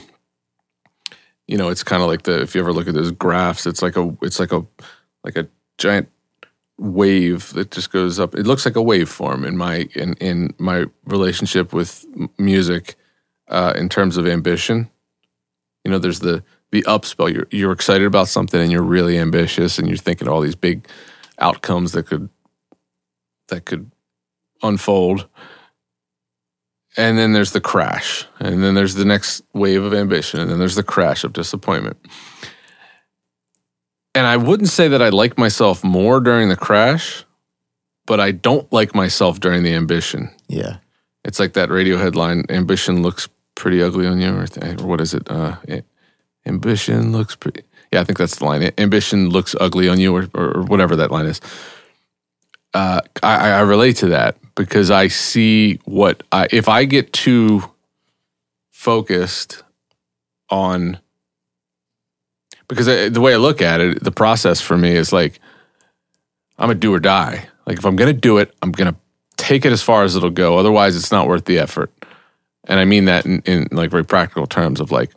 [1.48, 3.82] you know it's kind of like the if you ever look at those graphs, it's
[3.82, 4.66] like a it's like a
[5.24, 5.48] like a
[5.78, 6.10] giant
[6.78, 8.36] wave that just goes up.
[8.36, 12.06] It looks like a waveform in my in in my relationship with
[12.38, 12.96] music
[13.48, 14.90] uh, in terms of ambition.
[15.84, 17.34] You know, there's the the upspell.
[17.34, 20.88] You're you're excited about something and you're really ambitious and you're thinking all these big
[21.40, 22.30] outcomes that could
[23.48, 23.92] that could
[24.64, 25.28] unfold.
[26.96, 28.26] And then there's the crash.
[28.40, 30.40] And then there's the next wave of ambition.
[30.40, 31.98] And then there's the crash of disappointment.
[34.16, 37.24] And I wouldn't say that I like myself more during the crash,
[38.08, 40.32] but I don't like myself during the ambition.
[40.48, 40.78] yeah,
[41.24, 45.02] It's like that Radiohead line: "Ambition looks pretty ugly on you," or, th- or what
[45.02, 45.30] is it?
[45.30, 45.58] Uh,
[46.48, 47.62] ambition looks pretty.
[47.92, 48.72] Yeah, I think that's the line.
[48.80, 51.40] Ambition looks ugly on you, or, or whatever that line is.
[52.74, 57.64] Uh, I, I relate to that because I see what I if I get too
[58.72, 59.64] focused
[60.50, 61.00] on
[62.68, 65.40] because the way I look at it, the process for me is like
[66.58, 67.48] I'm a do or die.
[67.66, 68.96] Like if I'm gonna do it, I'm gonna
[69.38, 70.58] take it as far as it'll go.
[70.58, 71.92] Otherwise, it's not worth the effort.
[72.66, 75.12] And I mean that in, in like very practical terms of like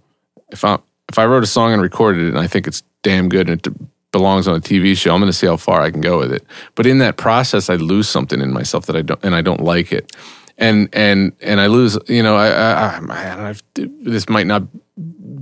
[0.52, 3.28] if I if I wrote a song and recorded it and I think it's damn
[3.28, 3.72] good and it
[4.12, 6.32] belongs on a TV show, I'm going to see how far I can go with
[6.32, 6.44] it.
[6.74, 9.62] But in that process, I lose something in myself that I don't and I don't
[9.62, 10.14] like it.
[10.58, 14.64] And and and I lose, you know, I, I, I I've, this might not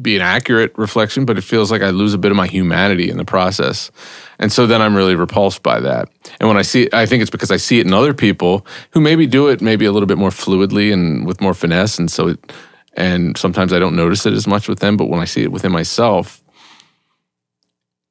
[0.01, 3.11] be an accurate reflection, but it feels like I lose a bit of my humanity
[3.11, 3.91] in the process.
[4.39, 6.09] And so then I'm really repulsed by that.
[6.39, 8.65] And when I see it, I think it's because I see it in other people
[8.91, 11.99] who maybe do it maybe a little bit more fluidly and with more finesse.
[11.99, 12.53] And so it,
[12.95, 15.53] and sometimes I don't notice it as much with them, but when I see it
[15.53, 16.43] within myself,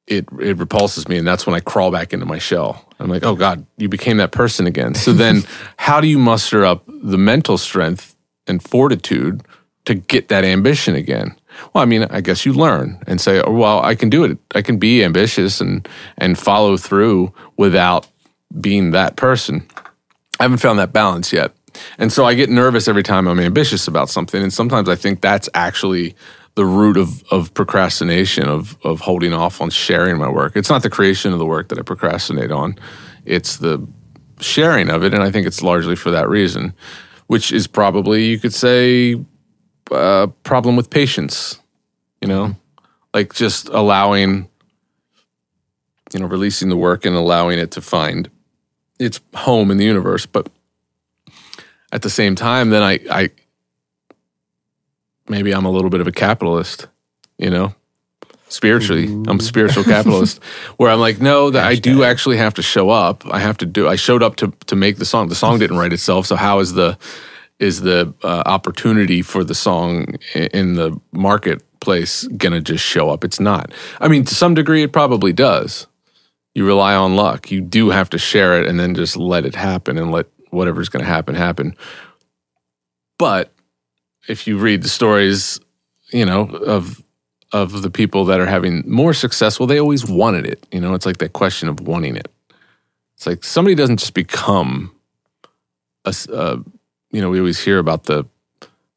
[0.08, 1.18] it it repulses me.
[1.18, 2.84] And that's when I crawl back into my shell.
[2.98, 4.94] I'm like, oh God, you became that person again.
[4.94, 5.42] So then
[5.76, 8.16] how do you muster up the mental strength
[8.46, 9.42] and fortitude
[9.84, 11.36] to get that ambition again?
[11.72, 14.38] Well, I mean, I guess you learn and say, oh, well, I can do it.
[14.54, 18.06] I can be ambitious and and follow through without
[18.60, 19.66] being that person.
[20.40, 21.52] I haven't found that balance yet.
[21.98, 24.42] And so I get nervous every time I'm ambitious about something.
[24.42, 26.16] And sometimes I think that's actually
[26.58, 30.56] the root of, of procrastination, of, of holding off on sharing my work.
[30.56, 32.76] It's not the creation of the work that I procrastinate on,
[33.24, 33.86] it's the
[34.40, 35.14] sharing of it.
[35.14, 36.74] And I think it's largely for that reason,
[37.28, 39.24] which is probably, you could say,
[39.92, 41.60] a problem with patience,
[42.20, 42.56] you know,
[43.14, 44.48] like just allowing,
[46.12, 48.28] you know, releasing the work and allowing it to find
[48.98, 50.26] its home in the universe.
[50.26, 50.48] But
[51.92, 53.30] at the same time, then I, I
[55.28, 56.86] maybe I'm a little bit of a capitalist,
[57.38, 57.74] you know,
[58.48, 59.04] spiritually.
[59.04, 60.42] I'm a spiritual capitalist
[60.76, 63.24] where I'm like, no, that I do actually have to show up.
[63.26, 63.88] I have to do.
[63.88, 65.28] I showed up to to make the song.
[65.28, 66.26] The song didn't write itself.
[66.26, 66.98] So how is the
[67.58, 73.24] is the uh, opportunity for the song in the marketplace gonna just show up?
[73.24, 73.72] It's not.
[74.00, 75.86] I mean, to some degree, it probably does.
[76.54, 77.50] You rely on luck.
[77.50, 80.88] You do have to share it and then just let it happen and let whatever's
[80.88, 81.76] going to happen happen.
[83.18, 83.52] But
[84.28, 85.58] if you read the stories,
[86.10, 87.02] you know, of
[87.52, 90.66] of the people that are having more success, well, they always wanted it.
[90.70, 92.28] You know, it's like that question of wanting it.
[93.16, 94.92] It's like somebody doesn't just become
[96.04, 96.58] a, uh,
[97.10, 98.26] you know, we always hear about the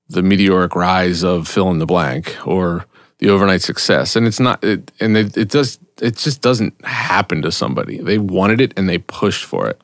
[0.10, 2.86] the meteoric rise of fill in the blank or
[3.20, 4.64] the overnight success, and it's not.
[4.64, 5.80] It, and it, it does.
[6.02, 8.00] It just doesn't happen to somebody.
[8.00, 9.80] They wanted it and they pushed for it.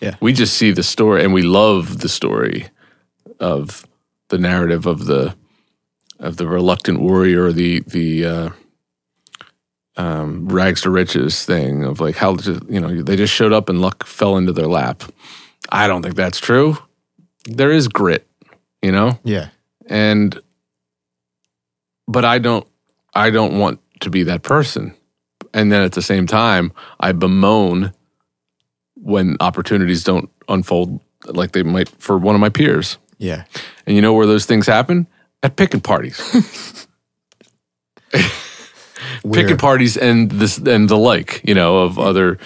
[0.00, 0.14] Yeah.
[0.20, 2.66] we just see the story, and we love the story
[3.40, 3.86] of
[4.28, 5.34] the narrative of the
[6.18, 8.50] of the reluctant warrior, the the uh,
[9.96, 12.36] um, rags to riches thing of like how
[12.68, 15.02] you know they just showed up and luck fell into their lap.
[15.70, 16.76] I don't think that's true.
[17.44, 18.26] There is grit,
[18.82, 19.18] you know?
[19.24, 19.48] Yeah.
[19.86, 20.38] And
[22.06, 22.66] but I don't
[23.14, 24.94] I don't want to be that person.
[25.54, 27.92] And then at the same time, I bemoan
[28.94, 32.98] when opportunities don't unfold like they might for one of my peers.
[33.18, 33.44] Yeah.
[33.86, 35.06] And you know where those things happen?
[35.42, 36.86] At picking parties.
[39.32, 42.38] picking parties and this and the like, you know, of other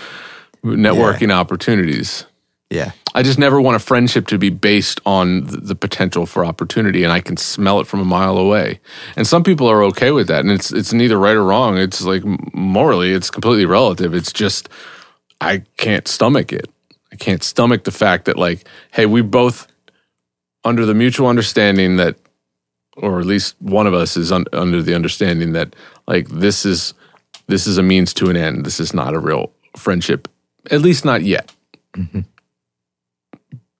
[0.64, 2.26] networking opportunities.
[2.70, 2.92] Yeah.
[3.14, 7.02] I just never want a friendship to be based on the, the potential for opportunity,
[7.02, 8.78] and I can smell it from a mile away.
[9.16, 11.76] And some people are okay with that, and it's it's neither right or wrong.
[11.76, 12.22] It's like
[12.54, 14.14] morally, it's completely relative.
[14.14, 14.68] It's just
[15.40, 16.70] I can't stomach it.
[17.12, 19.66] I can't stomach the fact that like, hey, we both
[20.64, 22.16] under the mutual understanding that,
[22.96, 25.74] or at least one of us is un, under the understanding that
[26.06, 26.94] like this is
[27.46, 28.64] this is a means to an end.
[28.64, 30.28] This is not a real friendship,
[30.70, 31.52] at least not yet.
[31.94, 32.24] Mhm.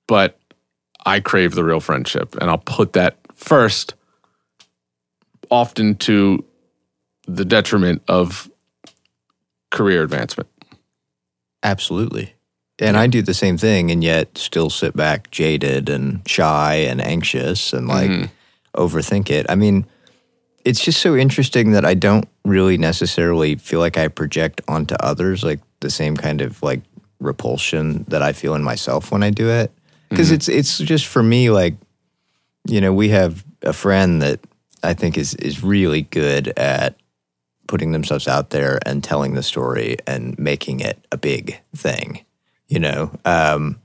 [0.06, 0.38] But
[1.06, 3.94] I crave the real friendship, and I'll put that first,
[5.50, 6.44] often to
[7.26, 8.50] the detriment of
[9.70, 10.48] career advancement.
[11.62, 12.34] Absolutely.
[12.80, 17.00] And I do the same thing and yet still sit back jaded and shy and
[17.00, 18.30] anxious and like Mhm.
[18.76, 19.46] overthink it.
[19.48, 19.84] I mean,
[20.64, 25.42] it's just so interesting that I don't really necessarily feel like I project onto others
[25.44, 26.80] like the same kind of like
[27.18, 29.70] repulsion that I feel in myself when I do it.
[30.08, 31.74] because it's it's just for me like
[32.66, 34.40] you know we have a friend that
[34.82, 36.96] I think is is really good at
[37.68, 42.20] putting themselves out there and telling the story and making it a big thing,
[42.70, 43.10] you know.
[43.26, 43.78] Um,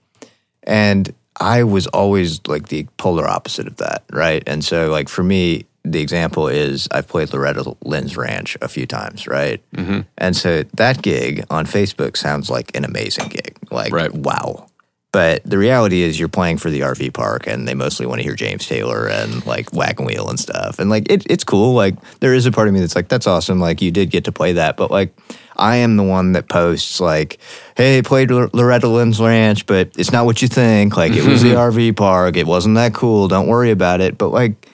[0.63, 4.41] and I was always like the polar opposite of that, right?
[4.47, 8.87] And so like for me, the example is I've played Loretta Lynn's Ranch a few
[8.87, 9.61] times, right?
[9.75, 10.01] Mm-hmm.
[10.17, 14.13] And so that gig on Facebook sounds like an amazing gig, like Right.
[14.13, 14.67] wow.
[15.11, 18.23] But the reality is, you're playing for the RV park, and they mostly want to
[18.23, 20.77] hear James Taylor and like Wagon Wheel and stuff.
[20.77, 21.73] And like, it, it's cool.
[21.73, 23.61] Like, there is a part of me that's like, that's awesome.
[23.61, 24.75] Like, you did get to play that.
[24.75, 25.15] But like,
[25.57, 27.39] I am the one that posts like,
[27.75, 30.97] "Hey, played L- Loretta Lynn's Ranch, but it's not what you think.
[30.97, 32.37] Like, it was the RV park.
[32.37, 33.27] It wasn't that cool.
[33.27, 34.69] Don't worry about it." But like,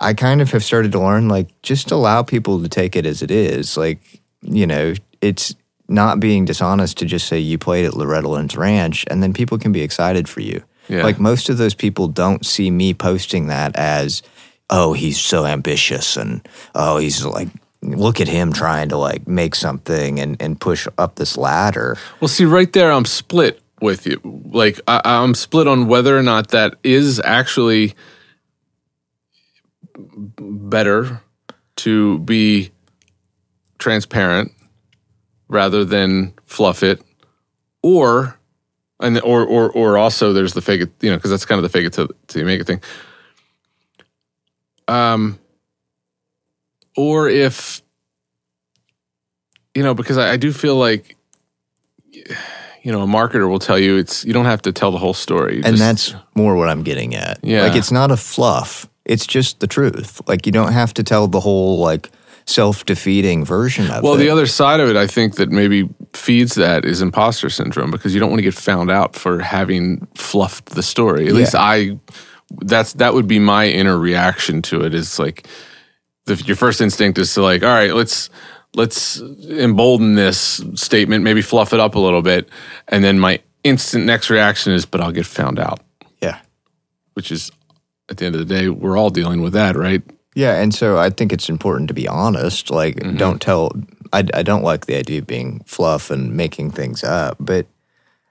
[0.00, 3.22] I kind of have started to learn like just allow people to take it as
[3.22, 3.76] it is.
[3.76, 4.00] Like,
[4.42, 5.54] you know, it's
[5.88, 9.58] not being dishonest to just say you played at Loretta Lynn's Ranch and then people
[9.58, 10.62] can be excited for you.
[10.88, 11.02] Yeah.
[11.02, 14.22] Like most of those people don't see me posting that as,
[14.70, 17.48] oh, he's so ambitious and oh, he's like
[17.82, 21.96] look at him trying to like make something and, and push up this ladder.
[22.20, 24.20] Well, see, right there, I'm split with you.
[24.24, 27.94] Like, I, I'm split on whether or not that is actually
[30.38, 31.20] better
[31.76, 32.70] to be
[33.78, 34.52] transparent
[35.48, 37.02] rather than fluff it,
[37.82, 38.38] or
[39.00, 41.62] and or or or also there's the fake it, you know, because that's kind of
[41.62, 42.08] the fake it till
[42.40, 42.82] you make it thing.
[44.86, 45.39] Um,
[47.00, 47.82] or if
[49.74, 51.16] you know, because I, I do feel like
[52.82, 55.14] you know, a marketer will tell you it's you don't have to tell the whole
[55.14, 55.56] story.
[55.64, 57.38] And just- that's more what I'm getting at.
[57.42, 57.62] Yeah.
[57.62, 58.88] Like it's not a fluff.
[59.04, 60.20] It's just the truth.
[60.28, 62.10] Like you don't have to tell the whole like
[62.46, 64.02] self-defeating version of well, it.
[64.04, 67.90] Well, the other side of it, I think that maybe feeds that is imposter syndrome
[67.90, 71.22] because you don't want to get found out for having fluffed the story.
[71.28, 71.38] At Yeah.
[71.38, 71.98] least I,
[72.62, 74.94] that's that would be my inner reaction to it.
[74.94, 75.46] Is like,
[76.34, 78.30] the, your first instinct is to like, all right, let's
[78.74, 82.48] let's embolden this statement, maybe fluff it up a little bit,
[82.88, 85.80] and then my instant next reaction is, but I'll get found out,
[86.22, 86.40] yeah.
[87.14, 87.50] which is
[88.08, 90.02] at the end of the day, we're all dealing with that, right?
[90.34, 92.70] Yeah, and so I think it's important to be honest.
[92.70, 93.16] Like, Mm-hmm.
[93.16, 93.72] don't tell.
[94.12, 97.66] I, I don't like the idea of being fluff and making things up, but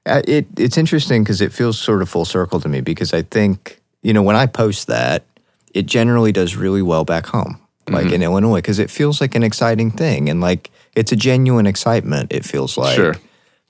[0.06, 2.82] uh, it it's interesting because it feels sort of full circle to me.
[2.82, 5.24] Because I think you know when I post that,
[5.74, 7.60] it generally does really well back home,
[7.92, 8.14] like Mm-hmm.
[8.16, 12.32] in Illinois, because it feels like an exciting thing and like it's a genuine excitement.
[12.34, 13.16] It feels like Sure.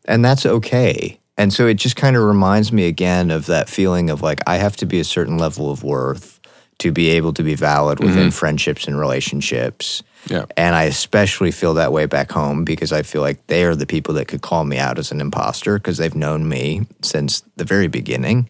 [0.05, 1.19] and that's okay.
[1.37, 4.57] And so it just kind of reminds me again of that feeling of like I
[4.57, 6.39] have to be a certain level of worth
[6.79, 10.01] to be able to be valid within friendships and relationships.
[10.29, 10.45] Yeah.
[10.55, 13.85] And I especially feel that way back home because I feel like they are the
[13.85, 17.65] people that could call me out as an imposter because they've known me since the
[17.65, 18.49] very beginning.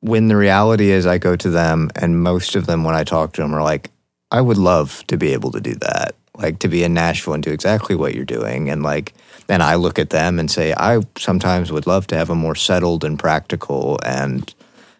[0.00, 3.32] When the reality is, I go to them, and most of them, when I talk
[3.34, 3.90] to them, are like,
[4.30, 7.42] I would love to be able to do that, like to be in Nashville and
[7.42, 8.68] do exactly what you're doing.
[8.68, 9.14] And like,
[9.48, 12.54] and I look at them and say, I sometimes would love to have a more
[12.54, 14.52] settled and practical and,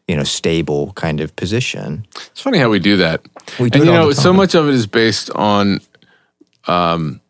[0.06, 2.06] you know, stable kind of position.
[2.16, 3.20] It's funny how we do that.
[3.60, 5.80] We do and you know, so much of it is based on
[6.66, 7.20] um,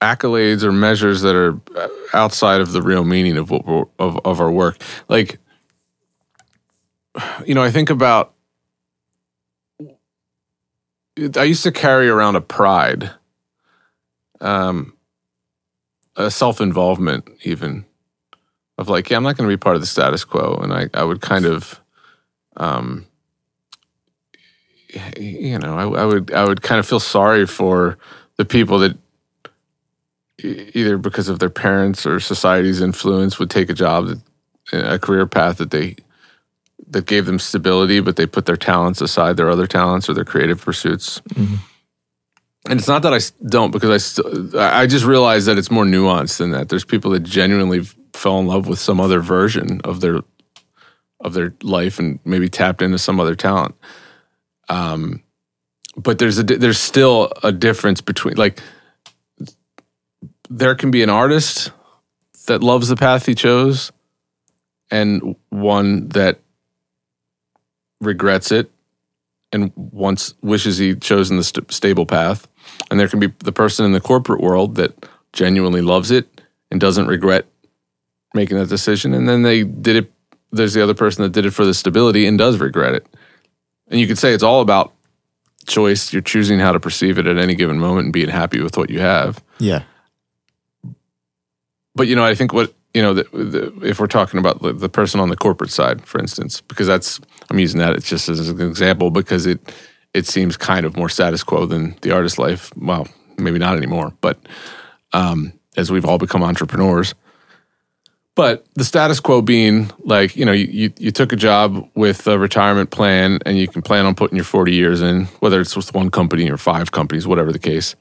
[0.00, 4.18] accolades or measures that are uh, outside of the real meaning of what we're, of
[4.24, 4.80] of our work.
[5.08, 5.38] Like,
[7.44, 8.34] you know, I think about
[11.36, 13.10] I used to carry around a pride,
[14.40, 14.94] um,
[16.16, 17.84] a self involvement, even
[18.78, 20.88] of like, yeah, I'm not going to be part of the status quo, and I,
[20.94, 21.80] I would kind of,
[22.56, 23.06] um,
[25.18, 27.98] you know, I, I would, I would kind of feel sorry for
[28.36, 28.96] the people that
[30.42, 34.20] either because of their parents or society's influence would take a job that
[34.72, 35.96] a career path that they
[36.90, 40.24] that gave them stability, but they put their talents aside, their other talents or their
[40.24, 41.22] creative pursuits.
[42.68, 45.84] And it's not that I don't, because I st- I just realized that it's more
[45.84, 46.68] nuanced than that.
[46.68, 47.80] There's people that genuinely
[48.12, 50.20] fell in love with some other version of their
[51.20, 53.74] of their life and maybe tapped into some other talent.
[54.68, 55.22] Um,
[55.96, 58.60] but there's a there's still a difference between like
[60.48, 61.72] there can be an artist
[62.46, 63.92] that loves the path he chose
[64.90, 66.40] and one that
[68.00, 68.70] regrets it
[69.52, 72.46] and once wishes he'd chosen the st- stable path.
[72.90, 76.40] And there can be the person in the corporate world that genuinely loves it
[76.70, 77.46] and doesn't regret
[78.34, 79.12] making that decision.
[79.12, 80.12] And then they did it
[80.52, 83.06] there's the other person that did it for the stability and does regret it.
[83.88, 84.92] And you could say it's all about
[85.66, 86.12] choice.
[86.12, 88.90] You're choosing how to perceive it at any given moment and being happy with what
[88.90, 89.42] you have.
[89.58, 89.82] Yeah.
[91.94, 94.72] but you know, I think what you know, the, the, if we're talking about the,
[94.72, 97.20] the person on the corporate side, for instance, because that's
[97.50, 99.60] I'm using that it's just as an example because it
[100.14, 102.74] it seems kind of more status quo than the artist life.
[102.76, 103.06] Well,
[103.38, 104.38] maybe not anymore, but
[105.12, 107.14] um, as we've all become entrepreneurs.
[108.36, 112.26] But the status quo being like, you know, you, you, you took a job with
[112.26, 115.76] a retirement plan and you can plan on putting your 40 years in, whether it's
[115.76, 117.96] with one company or five companies, whatever the case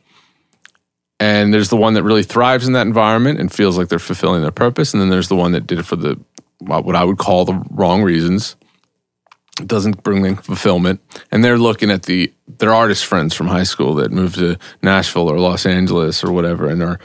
[1.19, 4.41] and there's the one that really thrives in that environment and feels like they're fulfilling
[4.41, 6.19] their purpose and then there's the one that did it for the
[6.59, 8.55] what i would call the wrong reasons
[9.59, 11.01] it doesn't bring them fulfillment.
[11.31, 15.29] And they're looking at the their artist friends from high school that moved to nashville
[15.29, 16.99] or los angeles or whatever and are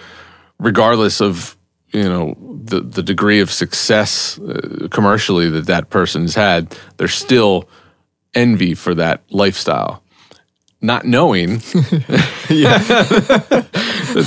[0.59, 1.57] regardless of
[1.93, 2.35] you know
[2.65, 7.69] the the degree of success uh, commercially that that person's had there's still
[8.35, 10.03] envy for that lifestyle.
[10.81, 13.69] Not knowing that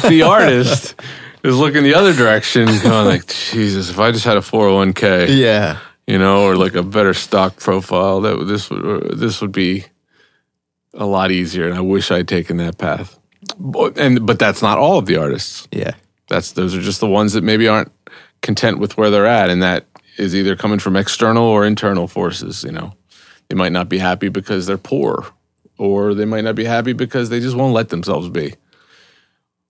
[0.09, 0.95] the artist
[1.43, 5.79] is looking the other direction, going like, Jesus, if I just had a 401k, Yeah.
[6.07, 9.85] You know, or like a better stock profile, that this would uh, this would be
[10.93, 11.67] a lot easier.
[11.67, 13.19] And I wish I'd taken that path.
[13.59, 15.67] But, and but that's not all of the artists.
[15.71, 15.93] Yeah.
[16.29, 17.91] That's those are just the ones that maybe aren't
[18.41, 19.85] content with where they're at, and that
[20.17, 22.63] is either coming from external or internal forces.
[22.63, 22.93] You know,
[23.49, 25.25] they might not be happy because they're poor,
[25.77, 28.55] or they might not be happy because they just won't let themselves be.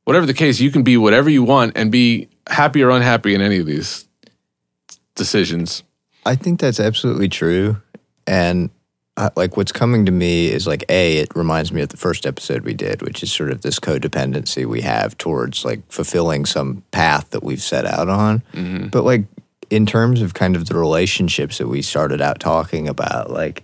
[0.06, 3.42] Whatever the case, you can be whatever you want and be happy or unhappy in
[3.42, 4.08] any of these
[5.16, 5.84] decisions.
[6.28, 7.82] I think that's absolutely true.
[8.28, 8.70] And
[9.16, 12.26] uh, like what's coming to me is like, A, it reminds me of the first
[12.26, 16.84] episode we did, which is sort of this codependency we have towards like fulfilling some
[16.92, 18.44] path that we've set out on.
[18.90, 19.24] But like
[19.70, 23.64] in terms of kind of the relationships that we started out talking about, like,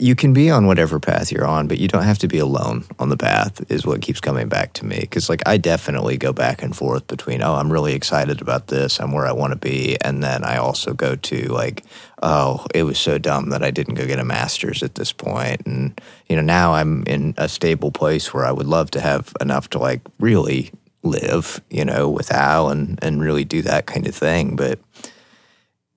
[0.00, 2.84] you can be on whatever path you're on, but you don't have to be alone
[2.98, 4.98] on the path, is what keeps coming back to me.
[5.00, 8.98] Because, like, I definitely go back and forth between, oh, I'm really excited about this,
[8.98, 9.98] I'm where I want to be.
[10.00, 11.84] And then I also go to, like,
[12.22, 15.66] oh, it was so dumb that I didn't go get a master's at this point.
[15.66, 19.34] And, you know, now I'm in a stable place where I would love to have
[19.40, 20.70] enough to, like, really
[21.02, 24.56] live, you know, with Al and, and really do that kind of thing.
[24.56, 24.78] But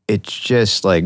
[0.07, 1.05] it's just like,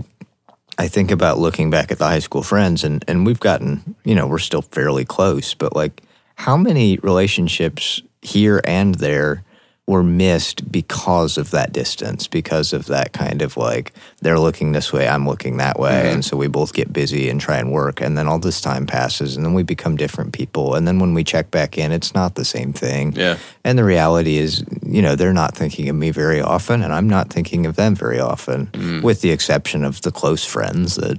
[0.77, 4.13] I think about looking back at the high school friends, and, and we've gotten, you
[4.13, 6.03] know, we're still fairly close, but like
[6.35, 9.43] how many relationships here and there
[9.87, 14.91] were missed because of that distance, because of that kind of like they're looking this
[14.91, 16.11] way, I'm looking that way.
[16.11, 18.01] And so we both get busy and try and work.
[18.01, 20.75] And then all this time passes, and then we become different people.
[20.75, 23.13] And then when we check back in, it's not the same thing.
[23.13, 23.37] Yeah.
[23.63, 27.07] And the reality is, you know, they're not thinking of me very often, and I'm
[27.07, 31.17] not thinking of them very often, with the exception of the close friends that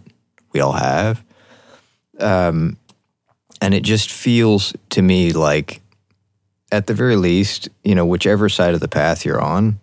[0.52, 1.24] we all have.
[2.20, 2.76] Um,
[3.62, 5.80] and it just feels to me like,
[6.70, 9.80] at the very least, you know, whichever side of the path you're on,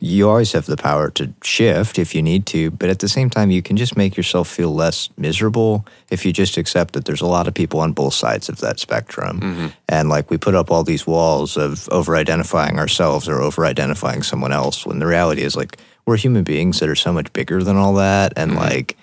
[0.00, 2.70] you always have the power to shift if you need to.
[2.70, 6.32] But at the same time, you can just make yourself feel less miserable if you
[6.32, 9.72] just accept that there's a lot of people on both sides of that spectrum.
[9.88, 14.22] And like we put up all these walls of over identifying ourselves or over identifying
[14.22, 17.62] someone else when the reality is like we're human beings that are so much bigger
[17.62, 18.32] than all that.
[18.36, 18.96] And like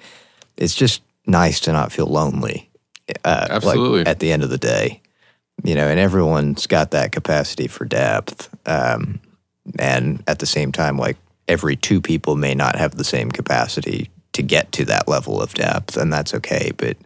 [0.55, 2.69] it's just nice to not feel lonely.
[3.23, 4.05] Uh, like, Absolutely.
[4.05, 5.01] at the end of the day,
[5.63, 8.49] you know, and everyone's got that capacity for depth.
[8.67, 9.19] Um,
[9.79, 14.09] and at the same time, like every two people may not have the same capacity
[14.33, 16.71] to get to that level of depth, and that's okay.
[16.75, 16.97] But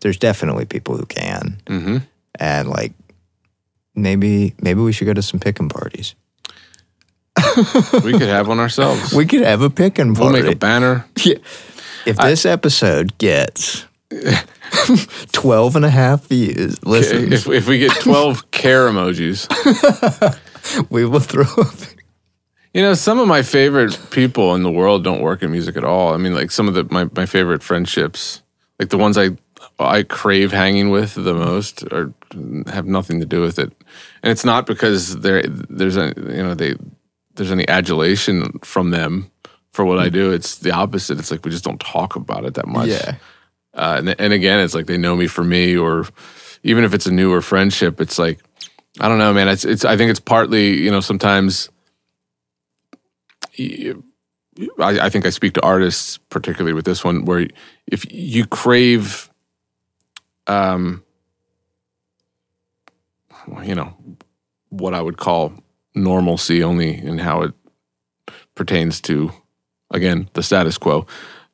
[0.00, 1.60] there's definitely people who can.
[1.66, 1.98] Mm-hmm.
[2.38, 2.92] and like
[3.94, 6.14] maybe maybe we should go to some picking parties.
[8.04, 9.12] we could have one ourselves.
[9.16, 11.06] We could have a picking We'll make a banner.
[11.16, 11.36] Yeah.
[12.06, 13.84] If this episode gets
[15.32, 19.46] 12 and a half views, listen, If, if we get 12 care emojis.
[20.90, 21.44] we will throw
[22.74, 25.84] You know, some of my favorite people in the world don't work in music at
[25.84, 26.12] all.
[26.12, 28.42] I mean, like some of the my, my favorite friendships,
[28.78, 29.30] like the ones I
[29.78, 32.12] I crave hanging with the most, are
[32.66, 33.72] have nothing to do with it.
[34.22, 36.74] And it's not because there there's a you know they
[37.34, 39.30] there's any adulation from them
[39.72, 40.12] for what I mm.
[40.12, 40.32] do.
[40.32, 41.18] It's the opposite.
[41.18, 42.88] It's like we just don't talk about it that much.
[42.88, 43.16] Yeah.
[43.74, 46.06] Uh, and, and again, it's like they know me for me, or
[46.62, 48.40] even if it's a newer friendship, it's like
[48.98, 49.48] I don't know, man.
[49.48, 49.84] It's it's.
[49.84, 51.68] I think it's partly you know sometimes.
[53.58, 53.94] I,
[54.78, 57.46] I think I speak to artists, particularly with this one, where
[57.86, 59.30] if you crave,
[60.46, 61.02] um,
[63.62, 63.94] you know,
[64.70, 65.52] what I would call
[65.94, 67.54] normalcy, only in how it
[68.54, 69.32] pertains to,
[69.90, 71.06] again, the status quo.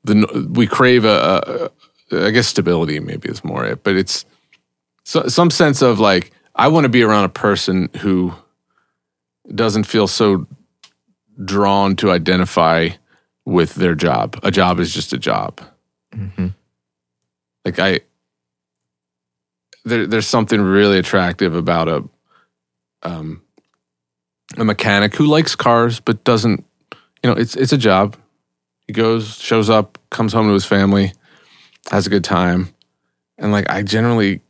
[0.05, 1.71] The we crave a, a
[2.13, 4.25] I guess stability maybe is more it, but it's
[5.05, 8.35] so, some sense of like I want to be around a person who
[9.55, 10.47] doesn't feel so
[11.45, 12.91] drawn to identify
[13.45, 14.39] with their job.
[14.43, 15.61] A job is just a job.
[16.15, 16.55] Mhm.
[17.65, 18.01] Like I
[19.85, 22.05] there there's something really attractive about a
[23.03, 23.43] um
[24.57, 26.65] a mechanic who likes cars but doesn't
[27.23, 28.17] you know, it's it's a job.
[28.87, 31.13] He goes, shows up, comes home to his family,
[31.91, 32.69] has a good time.
[33.39, 34.41] And like I generally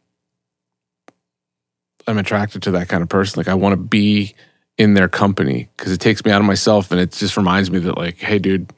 [2.07, 3.41] I'm attracted to that kind of person.
[3.41, 4.35] Like I want to be
[4.79, 7.79] in their company because it takes me out of myself and it just reminds me
[7.81, 8.71] that like, hey dude,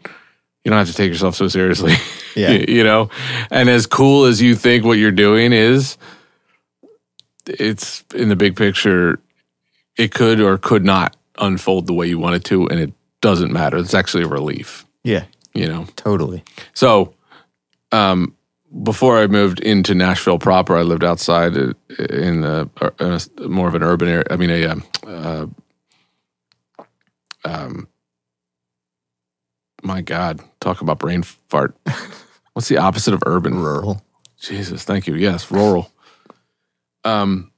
[0.65, 1.95] you don't have to take yourself so seriously.
[2.37, 2.51] Yeah.
[2.53, 3.11] you know?
[3.51, 5.97] And as cool as you think what you're doing is,
[7.47, 9.19] it's in the big picture,
[9.97, 12.93] it could or could not unfold the way you want it to, and it
[13.23, 13.77] doesn't matter.
[13.79, 15.87] It's actually a relief, Yeah, you know?
[15.97, 16.45] totally.
[16.75, 17.13] So,
[17.91, 18.37] um,
[18.83, 23.69] before I moved into Nashville proper, I lived outside uh, in, the, in a, more
[23.69, 24.25] of an urban area.
[24.31, 25.47] I mean, a um, uh,
[27.45, 27.89] um,
[29.83, 31.75] my God, talk about brain fart.
[32.53, 33.55] What's the opposite of urban?
[33.59, 34.03] Rural.
[34.39, 35.15] Jesus, thank you.
[35.15, 35.91] Yes, rural.
[37.05, 37.53] Um,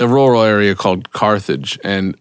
[0.00, 2.18] a rural area called Carthage, and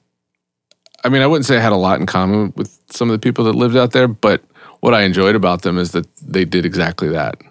[1.04, 3.20] I mean, I wouldn't say I had a lot in common with some of the
[3.20, 4.44] people that lived out there, but
[4.82, 7.42] what I enjoyed about them is that they did exactly that.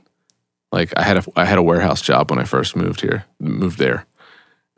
[0.73, 3.79] Like I had a I had a warehouse job when I first moved here, moved
[3.79, 4.07] there,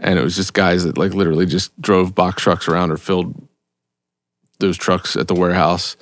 [0.01, 3.49] and it was just guys that like literally just drove box trucks around or filled
[4.59, 5.97] those trucks at the warehouse,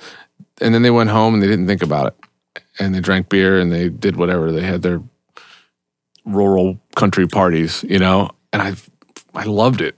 [0.59, 3.59] and then they went home and they didn't think about it, and they drank beer
[3.59, 4.51] and they did whatever.
[4.51, 5.01] They had their
[6.25, 8.73] rural country parties, you know, and I
[9.35, 9.95] I loved it.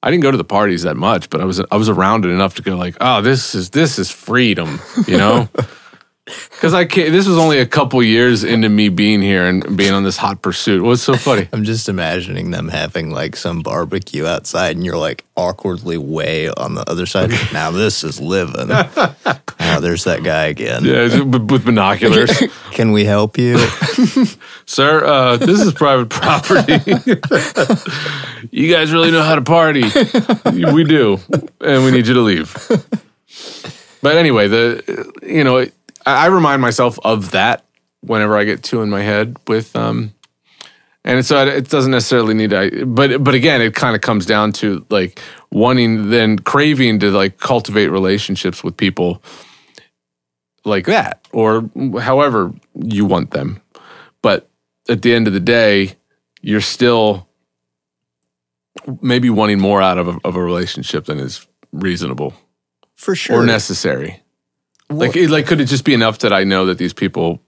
[0.00, 2.28] I didn't go to the parties that much, but I was I was around it
[2.28, 4.78] enough to go like, oh, this is this is freedom,
[5.08, 5.48] you know.
[6.26, 9.92] Because I can't, this was only a couple years into me being here and being
[9.92, 10.82] on this hot pursuit.
[10.82, 11.46] What's so funny?
[11.52, 16.76] I'm just imagining them having like some barbecue outside, and you're like awkwardly way on
[16.76, 17.30] the other side.
[17.52, 18.68] now this is living.
[18.70, 20.84] oh, there's that guy again.
[20.86, 23.58] Yeah, with binoculars, Can we help you?
[24.64, 25.04] sir.
[25.04, 26.72] Uh, this is private property.
[28.50, 29.84] you guys really know how to party.
[30.72, 31.20] We do,
[31.60, 32.54] and we need you to leave.
[34.00, 35.66] But anyway, the you know,
[36.06, 37.64] I, I remind myself of that
[38.00, 40.12] whenever I get too in my head with um,
[41.04, 42.86] and so it, it doesn't necessarily need to.
[42.86, 47.38] But but again, it kind of comes down to like wanting then craving to like
[47.38, 49.22] cultivate relationships with people
[50.64, 51.68] like that or
[52.00, 53.60] however you want them.
[54.22, 54.48] But
[54.88, 55.96] at the end of the day,
[56.40, 57.28] you're still
[59.02, 62.32] maybe wanting more out of a, of a relationship than is reasonable
[62.96, 63.42] For sure.
[63.42, 64.20] or necessary.
[64.90, 67.40] Like, it, like, could it just be enough that I know that these people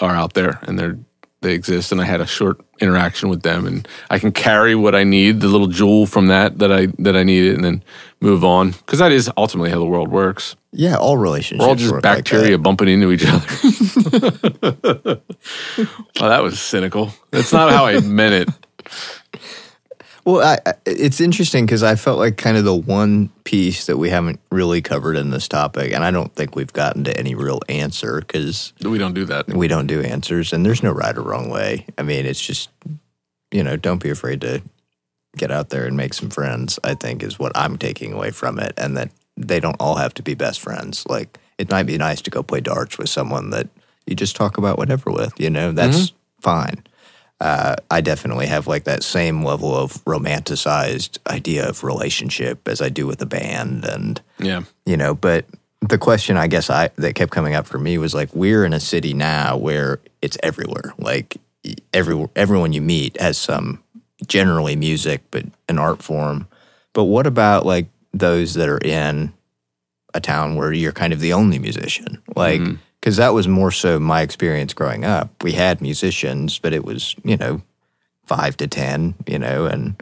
[0.00, 0.98] are out there and they're
[1.42, 4.94] they exist, and I had a short interaction with them, and I can carry what
[4.94, 7.82] I need, the little jewel from that that I that I needed, and then
[8.20, 10.56] move on because that is ultimately how the world works.
[10.72, 11.64] yeah, all relationships.
[11.64, 12.62] We're all just like bacteria that.
[12.62, 13.46] bumping into each other.
[16.20, 17.12] well, that was cynical.
[17.30, 18.48] That's not how I meant it.
[20.30, 24.10] Well, I, it's interesting because I felt like kind of the one piece that we
[24.10, 27.58] haven't really covered in this topic, and I don't think we've gotten to any real
[27.68, 29.48] answer because We don't do that.
[29.48, 31.84] we don't do answers, and there's no right or wrong way.
[31.98, 32.68] I mean, it's just
[33.50, 34.62] you know, don't be afraid to
[35.36, 36.78] get out there and make some friends.
[36.84, 40.14] I think is what I'm taking away from it, and that they don't all have
[40.14, 41.04] to be best friends.
[41.08, 43.68] Like it might be nice to go play darts with someone that
[44.06, 45.32] you just talk about whatever with.
[45.40, 46.40] You know, that's mm-hmm.
[46.40, 46.84] fine.
[47.40, 52.88] Uh, I definitely have like that same level of romanticized idea of relationship as I
[52.88, 54.62] do with a band, and Yeah.
[54.86, 55.14] you know.
[55.14, 55.46] But
[55.80, 58.72] the question, I guess, I that kept coming up for me was like, we're in
[58.74, 60.92] a city now where it's everywhere.
[60.98, 61.38] Like
[61.94, 63.82] every everyone you meet has some
[64.26, 66.46] generally music, but an art form.
[66.92, 69.32] But what about like those that are in
[70.12, 72.20] a town where you're kind of the only musician?
[72.36, 72.60] Like,
[73.00, 75.42] because that was more so my experience growing up.
[75.42, 77.62] We had musicians, but it was, you know,
[78.26, 80.00] five to 10, you know, and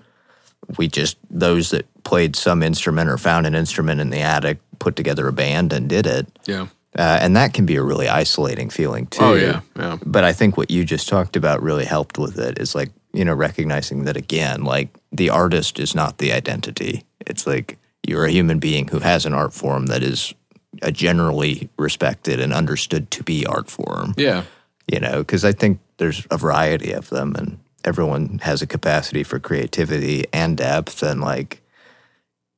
[0.76, 4.96] we just, those that played some instrument or found an instrument in the attic, put
[4.96, 6.26] together a band and did it.
[6.46, 6.66] Yeah.
[6.98, 9.22] Uh, and that can be a really isolating feeling too.
[9.22, 9.60] Oh yeah.
[9.76, 9.98] Yeah.
[10.04, 13.24] But I think what you just talked about really helped with it is like, you
[13.24, 17.04] know, recognizing that again, like the artist is not the identity.
[17.20, 20.34] It's like you're a human being who has an art form that is
[20.82, 24.44] a generally respected and understood to be art form, Yeah.
[24.86, 29.22] you know, because I think there's a variety of them and everyone has a capacity
[29.22, 31.02] for creativity and depth.
[31.02, 31.62] And like,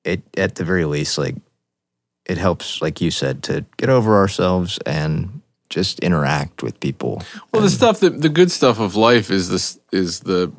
[0.04, 1.36] it, at the very least, like,
[2.26, 7.22] it helps, like you said, to get over ourselves and just interact with people.
[7.52, 10.52] Well, the stuff that the good stuff of life is this is the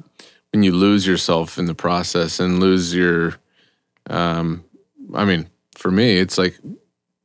[0.51, 3.35] when you lose yourself in the process and lose your.
[4.09, 4.63] Um,
[5.13, 6.57] I mean, for me, it's like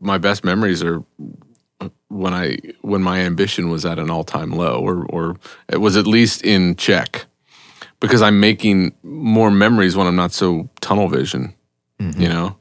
[0.01, 1.05] my best memories are
[2.09, 5.37] when I when my ambition was at an all time low, or or
[5.69, 7.27] it was at least in check,
[8.01, 11.55] because I'm making more memories when I'm not so tunnel vision.
[12.01, 12.21] Mm-hmm.
[12.21, 12.57] You know,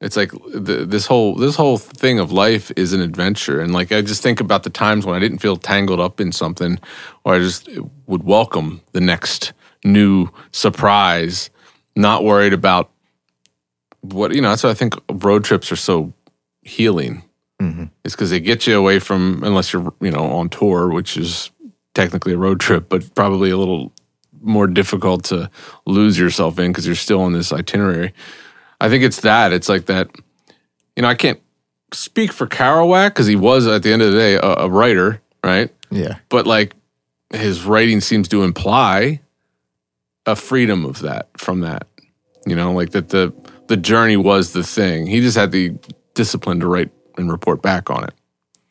[0.00, 3.92] it's like the, this whole this whole thing of life is an adventure, and like
[3.92, 6.78] I just think about the times when I didn't feel tangled up in something,
[7.24, 7.68] or I just
[8.06, 9.52] would welcome the next
[9.84, 11.50] new surprise,
[11.96, 12.90] not worried about
[14.02, 14.50] what you know.
[14.50, 14.94] That's why I think
[15.24, 16.12] road trips are so
[16.62, 17.22] healing.
[17.60, 17.84] Mm-hmm.
[18.04, 21.50] It's because they get you away from unless you're you know on tour, which is
[21.94, 23.92] technically a road trip, but probably a little
[24.40, 25.50] more difficult to
[25.86, 28.14] lose yourself in because you're still on this itinerary.
[28.80, 29.52] I think it's that.
[29.52, 30.08] It's like that.
[30.96, 31.40] You know, I can't
[31.92, 35.20] speak for Kerouac because he was at the end of the day a, a writer,
[35.44, 35.70] right?
[35.90, 36.16] Yeah.
[36.28, 36.74] But like
[37.32, 39.20] his writing seems to imply
[40.26, 41.86] a freedom of that from that.
[42.46, 43.32] You know, like that the
[43.66, 45.06] the journey was the thing.
[45.06, 45.74] He just had the
[46.14, 48.14] discipline to write and report back on it.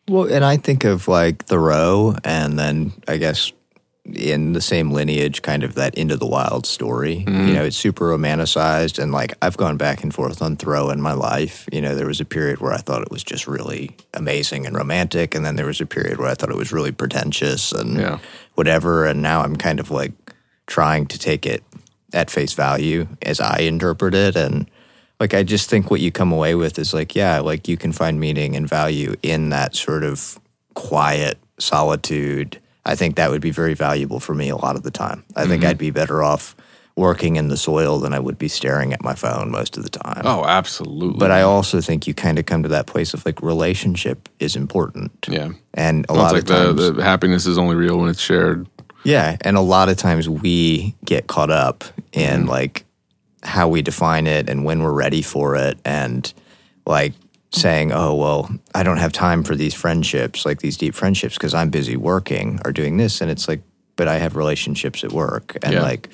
[0.08, 3.52] Well, and I think of like Thoreau, and then I guess
[4.06, 7.26] in the same lineage, kind of that Into the Wild story.
[7.28, 7.48] Mm-hmm.
[7.48, 11.00] You know, it's super romanticized, and like I've gone back and forth on Thoreau in
[11.00, 11.68] my life.
[11.72, 14.76] You know, there was a period where I thought it was just really amazing and
[14.76, 17.98] romantic, and then there was a period where I thought it was really pretentious and
[18.00, 18.18] Yeah.
[18.56, 19.06] whatever.
[19.06, 20.14] And now I'm kind of like
[20.66, 21.64] trying to take it
[22.12, 24.68] at face value as I interpret it, and
[25.20, 27.92] like I just think what you come away with is like, yeah, like you can
[27.92, 30.40] find meaning and value in that sort of
[30.76, 32.60] quiet solitude.
[32.86, 35.24] I think that would be very valuable for me a lot of the time.
[35.36, 35.72] I think mm-hmm.
[35.72, 36.56] I'd be better off
[36.96, 39.90] working in the soil than I would be staring at my phone most of the
[39.90, 40.22] time.
[40.26, 41.18] Oh, absolutely.
[41.18, 44.56] But I also think you kind of come to that place of like relationship is
[44.56, 45.12] important.
[45.30, 45.50] yeah.
[45.74, 48.20] And a lot it's of like times the, the happiness is only real when it's
[48.20, 48.68] shared.
[49.04, 52.50] yeah, and a lot of times we get caught up in mm-hmm.
[52.50, 52.86] like
[53.44, 56.34] how we define it and when we're ready for it and
[56.86, 57.14] like
[57.52, 61.54] saying, "Oh, well, I don't have time for these friendships, like these deep friendships because
[61.54, 63.62] I'm busy working or doing this." And it's like,
[63.96, 65.82] "But I have relationships at work." And Yeah.
[65.82, 66.10] like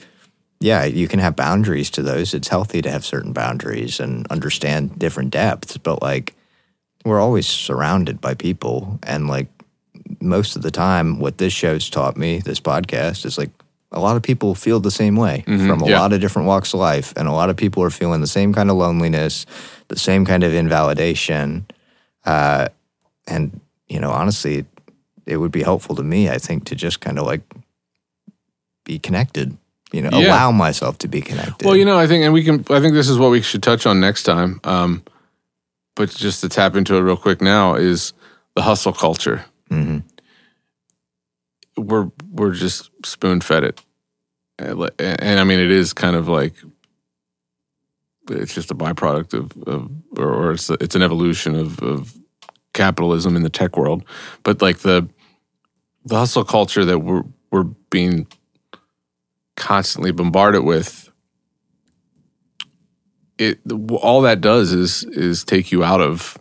[0.61, 2.33] yeah, you can have boundaries to those.
[2.33, 6.33] It's healthy to have certain boundaries and understand different depths, but like
[7.03, 9.47] we're always surrounded by people and like
[10.21, 13.51] most of the time what this show's taught me this podcast is like
[13.95, 15.99] a lot of people feel the same way from a yeah.
[15.99, 18.53] lot of different walks of life and a lot of people are feeling the same
[18.53, 19.45] kind of loneliness
[19.87, 21.65] the same kind of invalidation
[22.25, 22.67] uh,
[23.27, 24.65] and you know honestly
[25.25, 27.41] it would be helpful to me i think to just kind of like
[28.83, 29.57] be connected
[29.91, 30.27] you know Yeah.
[30.29, 32.65] allow myself to be connected Well, you know, I think, and we can.
[32.69, 34.59] I think this is what we should touch on next time.
[34.63, 35.03] Um,
[35.95, 38.13] but just to tap into it real quick now is
[38.55, 39.45] the hustle culture.
[39.71, 40.03] Mhm.
[41.77, 43.81] We're we're just spoon fed it,
[44.57, 46.55] and, and I mean, it is kind of like
[48.29, 52.15] it's just a byproduct of, of or, or it's it's an evolution of, of
[52.73, 54.03] capitalism in the tech world.
[54.43, 55.07] But like the
[56.05, 58.27] the hustle culture that we're we're being
[59.55, 61.09] constantly bombarded with
[63.37, 63.59] it
[63.91, 66.37] all that does is is take you out of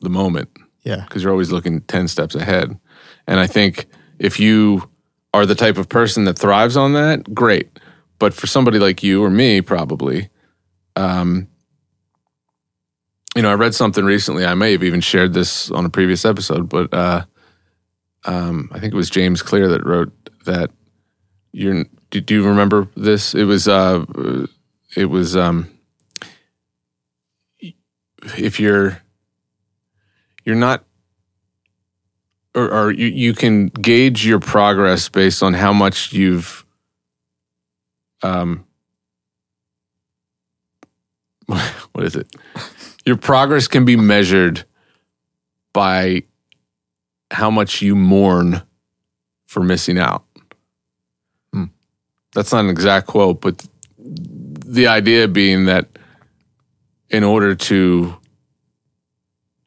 [0.00, 0.48] the moment.
[0.82, 1.04] Yeah.
[1.06, 2.78] Because you're always looking 10 steps ahead.
[3.26, 3.86] And i think
[4.20, 4.88] if you
[5.34, 7.78] are the type of person that thrives on that great
[8.18, 10.28] but for somebody like you or me probably
[10.96, 11.48] um
[13.34, 16.24] you know i read something recently i may have even shared this on a previous
[16.24, 17.24] episode but uh
[18.26, 20.12] um i think it was james clear that wrote
[20.44, 20.70] that
[21.52, 23.34] you're do, do you remember this?
[23.34, 24.04] It was uh
[24.96, 25.70] it was um
[28.36, 29.00] if you're
[30.44, 30.84] you're not
[32.54, 36.64] or, or you, you can gauge your progress based on how much you've
[38.22, 38.64] um
[41.46, 42.28] what is it
[43.06, 44.64] your progress can be measured
[45.72, 46.22] by
[47.30, 48.62] how much you mourn
[49.46, 50.24] for missing out
[51.52, 51.64] Hmm.
[52.34, 53.66] that's not an exact quote but
[53.98, 55.88] the idea being that
[57.08, 58.16] in order to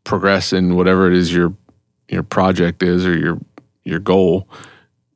[0.06, 1.54] progress in whatever it is your
[2.10, 3.40] your project is or your
[3.84, 4.48] your goal,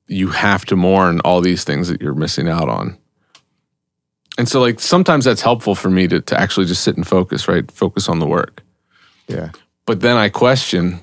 [0.07, 2.97] you have to mourn all these things that you're missing out on.
[4.37, 7.47] And so like sometimes that's helpful for me to to actually just sit and focus,
[7.47, 7.69] right?
[7.71, 8.63] Focus on the work.
[9.27, 9.51] Yeah.
[9.85, 10.99] But then I question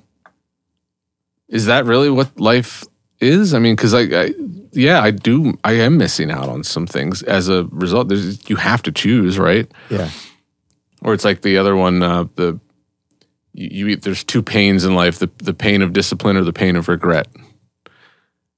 [1.49, 2.85] is that really what life
[3.21, 3.55] is?
[3.55, 4.35] I mean, cuz I, I
[4.73, 8.09] yeah, I do I am missing out on some things as a result.
[8.09, 9.71] There's you have to choose, right?
[9.91, 10.11] Yeah.
[11.03, 12.59] Or it's like the other one, uh, the
[13.55, 16.77] you, you there's two pains in life: the the pain of discipline or the pain
[16.77, 17.29] of regret.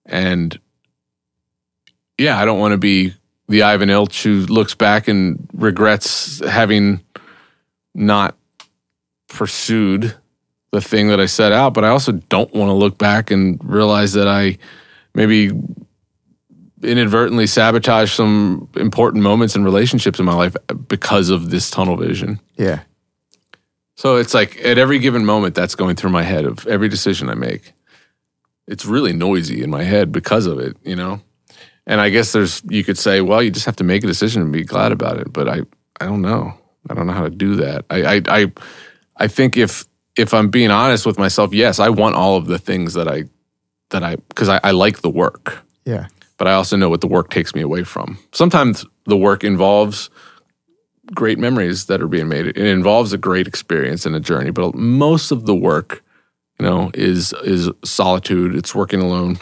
[0.05, 0.59] And
[2.19, 3.15] yeah, I don't want to be
[3.49, 7.01] the Ivan Ilyich who looks back and regrets having
[7.95, 8.37] not
[9.29, 10.15] pursued
[10.73, 11.75] the thing that I set out.
[11.75, 14.59] But I also don't want to look back and realize that I
[15.15, 15.51] maybe
[16.83, 20.57] inadvertently sabotage some important moments and relationships in my life
[20.89, 22.41] because of this tunnel vision.
[22.57, 22.83] Yeah.
[23.97, 27.29] So it's like at every given moment that's going through my head of every decision
[27.29, 27.73] I make.
[28.69, 31.21] It's really noisy in my head because of it, you know?
[31.87, 34.43] And I guess there's you could say, well, you just have to make a decision
[34.43, 35.33] and be glad about it.
[35.33, 35.61] But I
[36.01, 36.53] I don't know.
[36.91, 37.85] I don't know how to do that.
[37.91, 38.53] I I I,
[39.17, 39.85] I think if
[40.17, 43.25] if I'm being honest with myself, yes, I want all of the things that I
[43.91, 46.09] that I because I, I like the work Yeah.
[46.39, 48.19] but I also know what the work takes me away from.
[48.33, 50.11] Sometimes the work involves
[51.15, 52.47] great memories that are being made.
[52.47, 56.03] It involves a great experience and a journey, but most of the work,
[56.59, 58.55] you know, is is solitude.
[58.55, 59.39] It's working alone.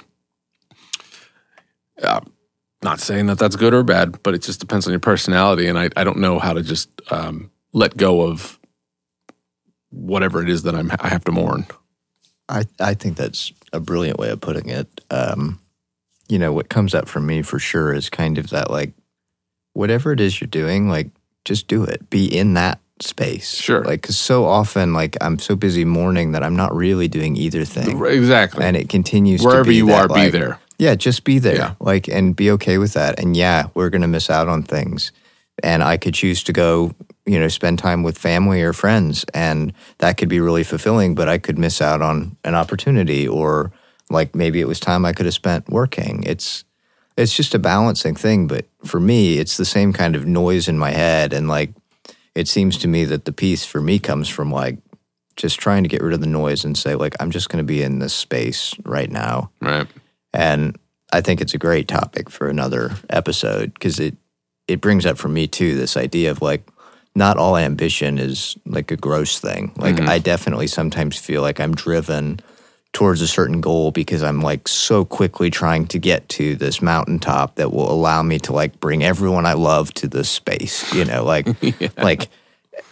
[2.02, 2.20] Uh,
[2.82, 5.78] not saying that that's good or bad, but it just depends on your personality, and
[5.78, 8.58] I I don't know how to just um, let go of
[9.90, 11.66] whatever it is that I'm I have to mourn.
[12.48, 15.00] I, I think that's a brilliant way of putting it.
[15.10, 15.60] Um,
[16.28, 18.92] you know, what comes up for me for sure is kind of that like,
[19.72, 21.08] whatever it is you're doing, like,
[21.44, 22.08] just do it.
[22.10, 23.54] Be in that space.
[23.54, 23.84] Sure.
[23.84, 27.64] Like, because so often, like, I'm so busy mourning that I'm not really doing either
[27.64, 28.04] thing.
[28.04, 28.64] Exactly.
[28.64, 30.58] And it continues to Wherever you that, are, be there.
[30.78, 31.56] Yeah, just be there.
[31.56, 31.74] Yeah.
[31.80, 33.20] Like, and be okay with that.
[33.20, 35.12] And yeah, we're going to miss out on things.
[35.62, 36.94] And I could choose to go,
[37.26, 39.24] you know, spend time with family or friends.
[39.32, 43.72] And that could be really fulfilling, but I could miss out on an opportunity or
[44.10, 46.24] like maybe it was time I could have spent working.
[46.26, 46.64] It's,
[47.16, 48.46] it's just a balancing thing.
[48.46, 51.32] But for me, it's the same kind of noise in my head.
[51.32, 51.72] And like,
[52.34, 54.78] it seems to me that the peace for me comes from like
[55.36, 57.66] just trying to get rid of the noise and say, like, I'm just going to
[57.66, 59.50] be in this space right now.
[59.60, 59.86] Right.
[60.32, 60.76] And
[61.12, 64.16] I think it's a great topic for another episode because it
[64.66, 66.66] it brings up for me too this idea of like
[67.14, 69.72] not all ambition is like a gross thing.
[69.76, 70.08] Like mm-hmm.
[70.08, 72.40] I definitely sometimes feel like I'm driven
[72.94, 77.56] towards a certain goal because I'm like so quickly trying to get to this mountaintop
[77.56, 81.24] that will allow me to like bring everyone I love to this space, you know,
[81.24, 81.46] like
[81.98, 82.28] like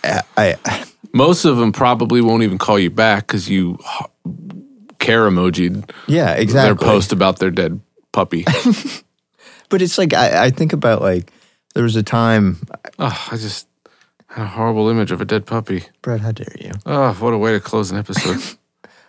[0.04, 0.84] I, I
[1.14, 3.78] Most of them probably won't even call you back because you
[4.98, 6.68] care emojied yeah, exactly.
[6.68, 7.80] their post about their dead
[8.12, 8.44] puppy.
[9.72, 11.32] But it's like I, I think about like
[11.72, 12.58] there was a time
[12.98, 13.66] oh, I just
[14.26, 15.84] had a horrible image of a dead puppy.
[16.02, 16.72] Brad, how dare you?
[16.84, 18.58] Oh, what a way to close an episode.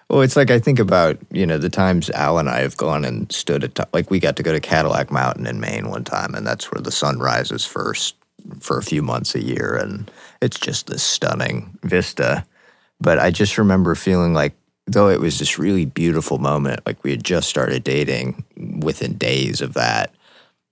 [0.09, 3.05] Well, it's like I think about you know the times Al and I have gone
[3.05, 6.35] and stood at like we got to go to Cadillac Mountain in Maine one time,
[6.35, 8.15] and that's where the sun rises first
[8.59, 12.45] for a few months a year, and it's just this stunning vista.
[12.99, 14.53] But I just remember feeling like
[14.85, 18.43] though it was this really beautiful moment, like we had just started dating
[18.81, 20.13] within days of that.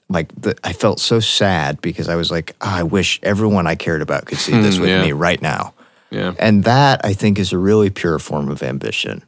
[0.10, 3.76] Like the, I felt so sad because I was like, "Ah, I wish everyone I
[3.76, 5.02] cared about could see this Hmm, with yeah.
[5.02, 5.74] me right now.
[6.12, 6.34] Yeah.
[6.38, 9.24] And that I think is a really pure form of ambition.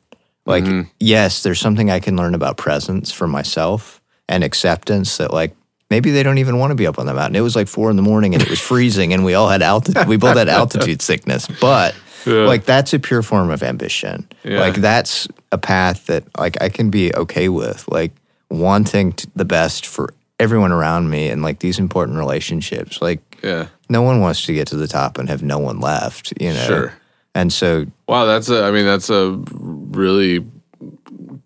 [0.46, 0.90] Like, mm-hmm.
[1.00, 5.56] yes, there's something I can learn about presence for myself and acceptance that, like,
[5.90, 7.36] maybe they don't even want to be up on the mountain.
[7.36, 9.62] It was like four in the morning and it was freezing and we all had
[9.62, 11.48] altitude, we both had altitude sickness.
[11.62, 12.46] But, Yeah.
[12.46, 14.28] like, that's a pure form of ambition.
[14.44, 14.60] Yeah.
[14.60, 17.88] Like, that's a path that, like, I can be okay with.
[17.88, 18.12] Like,
[18.50, 23.02] wanting t- the best for everyone around me and, like, these important relationships.
[23.02, 23.68] Like, Yeah.
[23.90, 26.66] no one wants to get to the top and have no one left, you know?
[26.66, 26.94] Sure.
[27.36, 30.46] And so, Wow, that's a I mean that's a really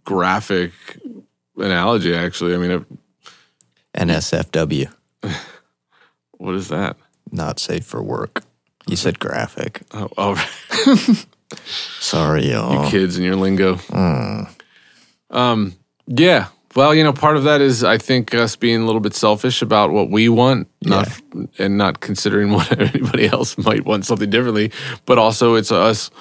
[0.04, 0.72] graphic
[1.58, 2.54] analogy actually.
[2.54, 2.84] I mean it,
[3.98, 4.92] NSFW,
[6.38, 6.98] What is that?
[7.32, 8.44] not safe for work.
[8.88, 9.82] You said graphic.
[9.94, 10.50] Oh, oh
[12.00, 12.82] Sorry, y'all.
[12.84, 13.80] Your kids and your lingo.
[15.30, 15.74] Um,
[16.08, 16.48] yeah.
[16.78, 19.64] Well, you know, part of that is I think us being a little bit selfish
[19.64, 21.10] about what we want, not
[21.58, 24.72] and not considering what anybody else might want something differently.
[25.08, 26.12] But also, it's us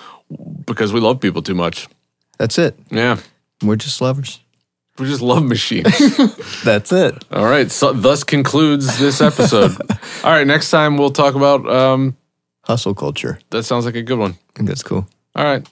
[0.65, 1.89] because we love people too much.
[2.39, 2.75] That's it.
[2.91, 3.19] Yeah,
[3.63, 4.41] We're just lovers.
[4.99, 5.93] We're just love machines.
[6.65, 7.23] That's it.
[7.31, 7.71] All right.
[7.71, 9.73] So, thus concludes this episode.
[10.25, 10.47] All right.
[10.47, 11.69] Next time we'll talk about.
[11.69, 12.17] Um,
[12.65, 13.39] Hustle culture.
[13.51, 14.31] that sounds like a good one.
[14.33, 15.07] I think that's cool.
[15.35, 15.69] All right.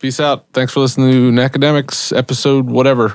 [0.00, 0.46] Peace out.
[0.52, 3.12] Thanks for listening to Nah-cademics episode, whatever.